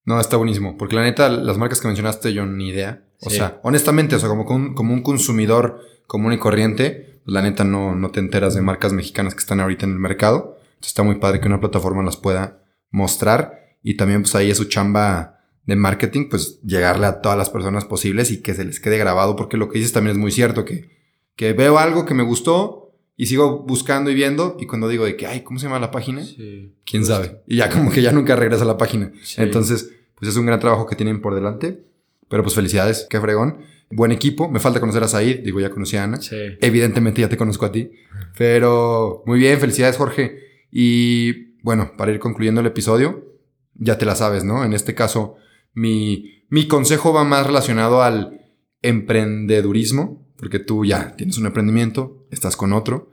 No, 0.06 0.22
está 0.22 0.38
buenísimo. 0.38 0.78
Porque 0.78 0.96
la 0.96 1.04
neta, 1.04 1.30
las 1.30 1.58
marcas 1.58 1.82
que 1.82 1.88
mencionaste, 1.88 2.34
yo 2.34 2.46
ni 2.46 2.70
idea. 2.70 3.05
O 3.26 3.30
sea, 3.30 3.60
honestamente, 3.64 4.16
o 4.16 4.20
sea, 4.20 4.30
como, 4.30 4.44
un, 4.44 4.74
como 4.74 4.94
un 4.94 5.02
consumidor 5.02 5.82
común 6.08 6.34
y 6.34 6.38
corriente, 6.38 7.20
pues 7.24 7.34
la 7.34 7.42
neta 7.42 7.64
no, 7.64 7.96
no 7.96 8.12
te 8.12 8.20
enteras 8.20 8.54
de 8.56 8.62
marcas 8.62 8.94
mexicanas 8.94 9.34
que 9.34 9.40
están 9.40 9.60
ahorita 9.60 9.86
en 9.86 9.94
el 9.94 10.00
mercado. 10.00 10.58
Entonces 10.76 10.90
está 10.90 11.04
muy 11.04 11.16
padre 11.16 11.40
que 11.40 11.48
una 11.48 11.60
plataforma 11.60 12.04
las 12.04 12.18
pueda 12.18 12.64
mostrar. 12.92 13.78
Y 13.82 13.98
también, 13.98 14.22
pues 14.22 14.36
ahí 14.36 14.50
es 14.50 14.58
su 14.58 14.66
chamba 14.66 15.40
de 15.66 15.76
marketing, 15.76 16.30
pues 16.30 16.62
llegarle 16.62 17.08
a 17.08 17.22
todas 17.22 17.38
las 17.38 17.50
personas 17.50 17.86
posibles 17.86 18.30
y 18.32 18.42
que 18.42 18.54
se 18.54 18.66
les 18.66 18.80
quede 18.80 18.98
grabado. 18.98 19.36
Porque 19.36 19.58
lo 19.58 19.70
que 19.70 19.80
dices 19.80 19.94
también 19.94 20.16
es 20.16 20.22
muy 20.22 20.32
cierto, 20.32 20.66
que, 20.66 20.90
que 21.36 21.54
veo 21.54 21.80
algo 21.80 22.06
que 22.06 22.14
me 22.14 22.24
gustó 22.24 22.94
y 23.18 23.26
sigo 23.28 23.64
buscando 23.64 24.12
y 24.12 24.14
viendo. 24.14 24.58
Y 24.60 24.68
cuando 24.68 24.88
digo 24.88 25.06
de 25.06 25.16
que, 25.16 25.28
ay, 25.28 25.42
¿cómo 25.42 25.60
se 25.60 25.66
llama 25.66 25.80
la 25.80 25.92
página? 25.92 26.24
Sí. 26.24 26.74
¿Quién 26.86 27.06
sabe? 27.06 27.42
Y 27.48 27.58
ya 27.58 27.70
como 27.70 27.92
que 27.92 28.02
ya 28.02 28.12
nunca 28.12 28.36
regresa 28.36 28.64
a 28.64 28.68
la 28.68 28.78
página. 28.78 29.12
Entonces, 29.38 29.92
pues 30.16 30.30
es 30.30 30.38
un 30.38 30.46
gran 30.46 30.60
trabajo 30.60 30.86
que 30.86 30.96
tienen 30.96 31.22
por 31.22 31.34
delante. 31.36 31.84
Pero 32.30 32.44
pues 32.44 32.56
felicidades, 32.56 33.08
qué 33.10 33.20
fregón. 33.20 33.60
Buen 33.90 34.12
equipo. 34.12 34.50
Me 34.50 34.60
falta 34.60 34.80
conocer 34.80 35.04
a 35.04 35.08
Said. 35.08 35.44
Digo, 35.44 35.60
ya 35.60 35.70
conocí 35.70 35.98
a 35.98 36.04
Ana. 36.04 36.22
Sí. 36.22 36.36
Evidentemente 36.62 37.22
ya 37.22 37.30
te 37.30 37.38
conozco 37.38 37.66
a 37.66 37.72
ti. 37.72 37.92
Pero 38.38 39.24
muy 39.26 39.40
bien, 39.40 39.60
felicidades, 39.60 39.98
Jorge. 39.98 40.40
Y 40.72 41.56
bueno, 41.62 41.94
para 41.98 42.12
ir 42.12 42.20
concluyendo 42.20 42.62
el 42.62 42.68
episodio, 42.68 43.26
ya 43.74 43.98
te 43.98 44.06
la 44.06 44.16
sabes, 44.16 44.44
¿no? 44.44 44.64
En 44.64 44.74
este 44.74 44.96
caso, 44.96 45.38
Mi, 45.74 46.44
mi 46.50 46.68
consejo 46.68 47.14
va 47.14 47.24
más 47.24 47.46
relacionado 47.46 48.02
al 48.02 48.40
emprendedurismo, 48.82 50.26
porque 50.38 50.60
tú 50.60 50.86
ya 50.86 51.16
tienes 51.16 51.38
un 51.38 51.46
emprendimiento, 51.46 52.26
estás 52.32 52.56
con 52.56 52.72
otro, 52.72 53.12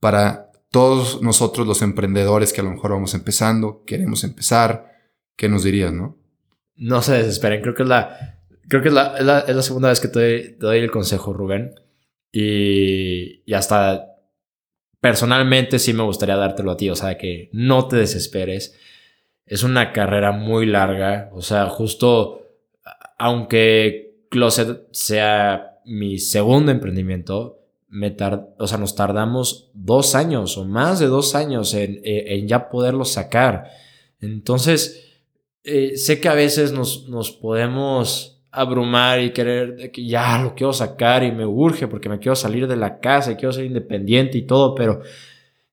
para 0.00 0.50
todos 0.70 1.22
nosotros 1.22 1.66
los 1.66 1.82
emprendedores 1.82 2.52
que 2.52 2.60
a 2.60 2.64
lo 2.64 2.70
mejor 2.70 2.92
vamos 2.92 3.14
empezando, 3.14 3.82
queremos 3.86 4.24
empezar, 4.24 4.92
¿qué 5.36 5.48
nos 5.48 5.64
dirías, 5.64 5.92
no? 5.92 6.16
No 6.76 7.02
se 7.02 7.14
desesperen, 7.14 7.62
creo 7.62 7.74
que 7.74 7.82
es 7.82 7.88
la, 7.88 8.37
creo 8.68 8.82
que 8.82 8.88
es 8.88 8.94
la, 8.94 9.16
es 9.16 9.56
la, 9.56 9.62
segunda 9.62 9.88
vez 9.88 10.00
que 10.00 10.08
te 10.08 10.56
doy, 10.58 10.78
el 10.78 10.90
consejo, 10.90 11.32
Rubén. 11.32 11.74
Y, 12.30 13.42
y 13.44 13.54
hasta 13.54 14.16
personalmente 15.00 15.78
sí 15.78 15.92
me 15.92 16.02
gustaría 16.02 16.36
dártelo 16.36 16.72
a 16.72 16.76
ti, 16.76 16.90
o 16.90 16.96
sea, 16.96 17.16
que 17.16 17.48
no 17.52 17.88
te 17.88 17.96
desesperes. 17.96 18.78
Es 19.46 19.62
una 19.62 19.92
carrera 19.92 20.32
muy 20.32 20.66
larga, 20.66 21.30
o 21.32 21.40
sea, 21.40 21.68
justo 21.68 22.38
aunque 23.18 24.26
Closet 24.30 24.86
sea 24.92 25.80
mi 25.84 26.18
segundo 26.18 26.70
emprendimiento, 26.70 27.58
me 27.88 28.14
o 28.58 28.66
sea, 28.66 28.78
nos 28.78 28.94
tardamos 28.94 29.70
dos 29.74 30.14
años 30.14 30.56
o 30.56 30.64
más 30.64 31.00
de 31.00 31.06
dos 31.06 31.34
años 31.34 31.74
en, 31.74 32.00
en 32.04 32.46
ya 32.46 32.68
poderlo 32.68 33.04
sacar. 33.04 33.70
Entonces, 34.20 35.04
eh, 35.64 35.96
sé 35.96 36.20
que 36.20 36.28
a 36.28 36.34
veces 36.34 36.72
nos, 36.72 37.08
nos 37.08 37.32
podemos 37.32 38.37
abrumar 38.50 39.20
y 39.20 39.30
querer 39.30 39.90
que 39.90 40.06
ya 40.06 40.40
lo 40.42 40.54
quiero 40.54 40.72
sacar 40.72 41.22
y 41.22 41.32
me 41.32 41.44
urge 41.44 41.86
porque 41.88 42.08
me 42.08 42.18
quiero 42.18 42.36
salir 42.36 42.66
de 42.66 42.76
la 42.76 42.98
casa 42.98 43.32
y 43.32 43.36
quiero 43.36 43.52
ser 43.52 43.66
independiente 43.66 44.38
y 44.38 44.46
todo, 44.46 44.74
pero 44.74 45.02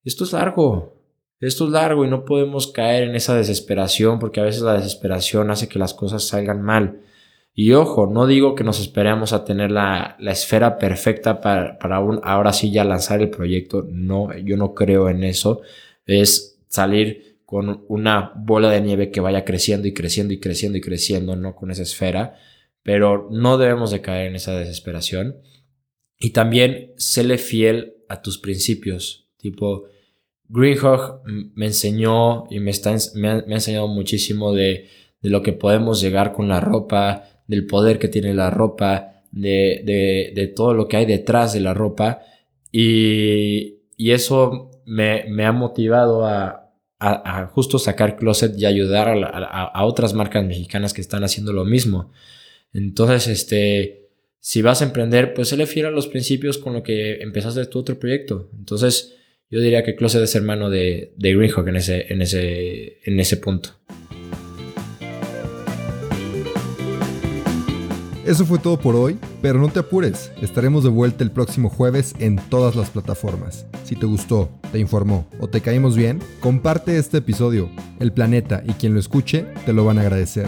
esto 0.04 0.24
es 0.24 0.34
largo. 0.34 0.94
Esto 1.40 1.66
es 1.66 1.72
largo 1.72 2.06
y 2.06 2.10
no 2.10 2.26
podemos 2.26 2.68
caer 2.68 3.04
en 3.04 3.16
esa 3.16 3.36
desesperación 3.36 4.20
porque 4.20 4.40
a 4.40 4.44
veces 4.44 4.62
la 4.62 4.74
desesperación 4.74 5.52
hace 5.52 5.68
que 5.68 5.80
las 5.80 5.94
cosas 5.94 6.28
salgan 6.28 6.62
mal. 6.62 7.02
Y 7.54 7.72
ojo, 7.74 8.08
no 8.08 8.28
digo 8.28 8.56
que 8.56 8.64
nos 8.64 8.80
esperemos 8.80 9.32
a 9.32 9.46
tener 9.46 9.72
la, 9.72 10.18
la 10.20 10.32
esfera 10.32 10.78
perfecta 10.78 11.40
para, 11.40 11.78
para 11.80 11.98
ahora 11.98 12.52
sí 12.52 12.72
ya 12.72 12.84
lanzar 12.84 13.22
el 13.22 13.30
proyecto. 13.30 13.86
No, 13.90 14.36
yo 14.38 14.58
no 14.58 14.74
creo 14.74 15.10
en 15.10 15.24
eso. 15.24 15.62
Es 16.06 16.60
salir 16.68 17.40
con 17.46 17.86
una 17.88 18.34
bola 18.36 18.70
de 18.70 18.82
nieve 18.82 19.12
que 19.12 19.22
vaya 19.22 19.46
creciendo 19.46 19.88
y 19.88 19.94
creciendo 19.94 20.34
y 20.34 20.40
creciendo 20.40 20.78
y 20.78 20.82
creciendo, 20.82 21.36
no 21.36 21.56
con 21.56 21.72
esa 21.72 21.84
esfera, 21.84 22.36
pero 22.86 23.28
no 23.32 23.58
debemos 23.58 23.90
de 23.90 24.02
caer 24.02 24.28
en 24.28 24.36
esa 24.36 24.56
desesperación. 24.56 25.38
Y 26.20 26.30
también 26.30 26.94
séle 26.98 27.40
fiel 27.40 27.96
a 28.08 28.22
tus 28.22 28.38
principios, 28.38 29.28
tipo 29.38 29.86
Greenhawk 30.50 31.24
me 31.26 31.66
enseñó 31.66 32.46
y 32.52 32.60
me, 32.60 32.70
está, 32.70 32.96
me, 33.16 33.30
ha, 33.30 33.44
enseñado 33.48 33.88
muchísimo 33.88 34.54
de, 34.54 34.88
de, 35.20 35.30
lo 35.32 35.42
que 35.42 35.54
podemos 35.54 36.00
llegar 36.00 36.32
con 36.32 36.48
la 36.48 36.60
ropa, 36.60 37.24
del 37.48 37.66
poder 37.66 37.98
que 37.98 38.08
tiene 38.08 38.36
la 38.36 38.52
ropa, 38.52 39.24
de, 39.32 39.82
de, 40.36 40.48
todo 40.56 40.76
lo 40.76 40.88
que 40.88 40.98
hay 40.98 41.08
detrás 41.08 41.54
de 41.54 41.62
la 41.62 41.74
ropa. 41.74 42.20
Y, 42.72 43.80
y 43.98 44.12
eso 44.12 44.70
me, 44.86 45.26
me 45.28 45.44
ha 45.46 45.52
motivado 45.52 46.28
a, 46.28 46.72
a, 47.00 47.48
justo 47.48 47.80
sacar 47.80 48.16
Closet 48.16 48.56
y 48.60 48.68
ayudar 48.68 49.10
a, 49.10 49.86
otras 49.86 50.14
marcas 50.14 50.46
mexicanas 50.46 50.94
que 50.94 51.02
están 51.02 51.24
haciendo 51.24 51.52
lo 51.52 51.66
mismo. 51.66 52.12
Entonces, 52.76 53.28
este, 53.28 54.10
si 54.40 54.62
vas 54.62 54.82
a 54.82 54.86
emprender, 54.86 55.34
pues 55.34 55.48
se 55.48 55.56
le 55.56 55.66
fiel 55.66 55.86
a 55.86 55.92
los 55.92 56.08
principios 56.08 56.58
con 56.58 56.74
lo 56.74 56.84
que 56.84 57.22
empezaste 57.22 57.66
tu 57.68 57.80
otro 57.80 57.98
proyecto. 57.98 58.52
Entonces, 58.58 59.16
yo 59.50 59.62
diría 59.62 59.84
que 59.84 59.96
Closet 59.96 60.22
es 60.22 60.36
hermano 60.36 60.70
de, 60.70 61.14
de 61.16 61.36
Greenhawk 61.36 61.66
en 61.70 61.78
ese, 61.78 62.12
en, 62.12 62.22
ese, 62.22 62.98
en 63.06 63.20
ese 63.20 63.38
punto. 63.38 63.70
Eso 68.26 68.44
fue 68.44 68.60
todo 68.60 68.78
por 68.78 68.96
hoy, 68.96 69.18
pero 69.42 69.60
no 69.60 69.70
te 69.70 69.80
apures, 69.80 70.32
estaremos 70.42 70.84
de 70.84 70.90
vuelta 70.90 71.24
el 71.24 71.30
próximo 71.32 71.70
jueves 71.70 72.16
en 72.20 72.38
todas 72.50 72.76
las 72.76 72.90
plataformas. 72.90 73.68
Si 73.84 73.96
te 73.96 74.08
gustó, 74.08 74.50
te 74.72 74.80
informó 74.80 75.30
o 75.40 75.48
te 75.48 75.62
caímos 75.62 75.96
bien, 75.96 76.20
comparte 76.40 76.98
este 76.98 77.20
episodio. 77.20 77.70
El 78.00 78.12
planeta 78.12 78.64
y 78.68 78.74
quien 78.74 78.96
lo 78.96 79.00
escuche 79.00 79.46
te 79.66 79.74
lo 79.74 79.86
van 79.86 80.00
a 80.00 80.02
agradecer. 80.02 80.48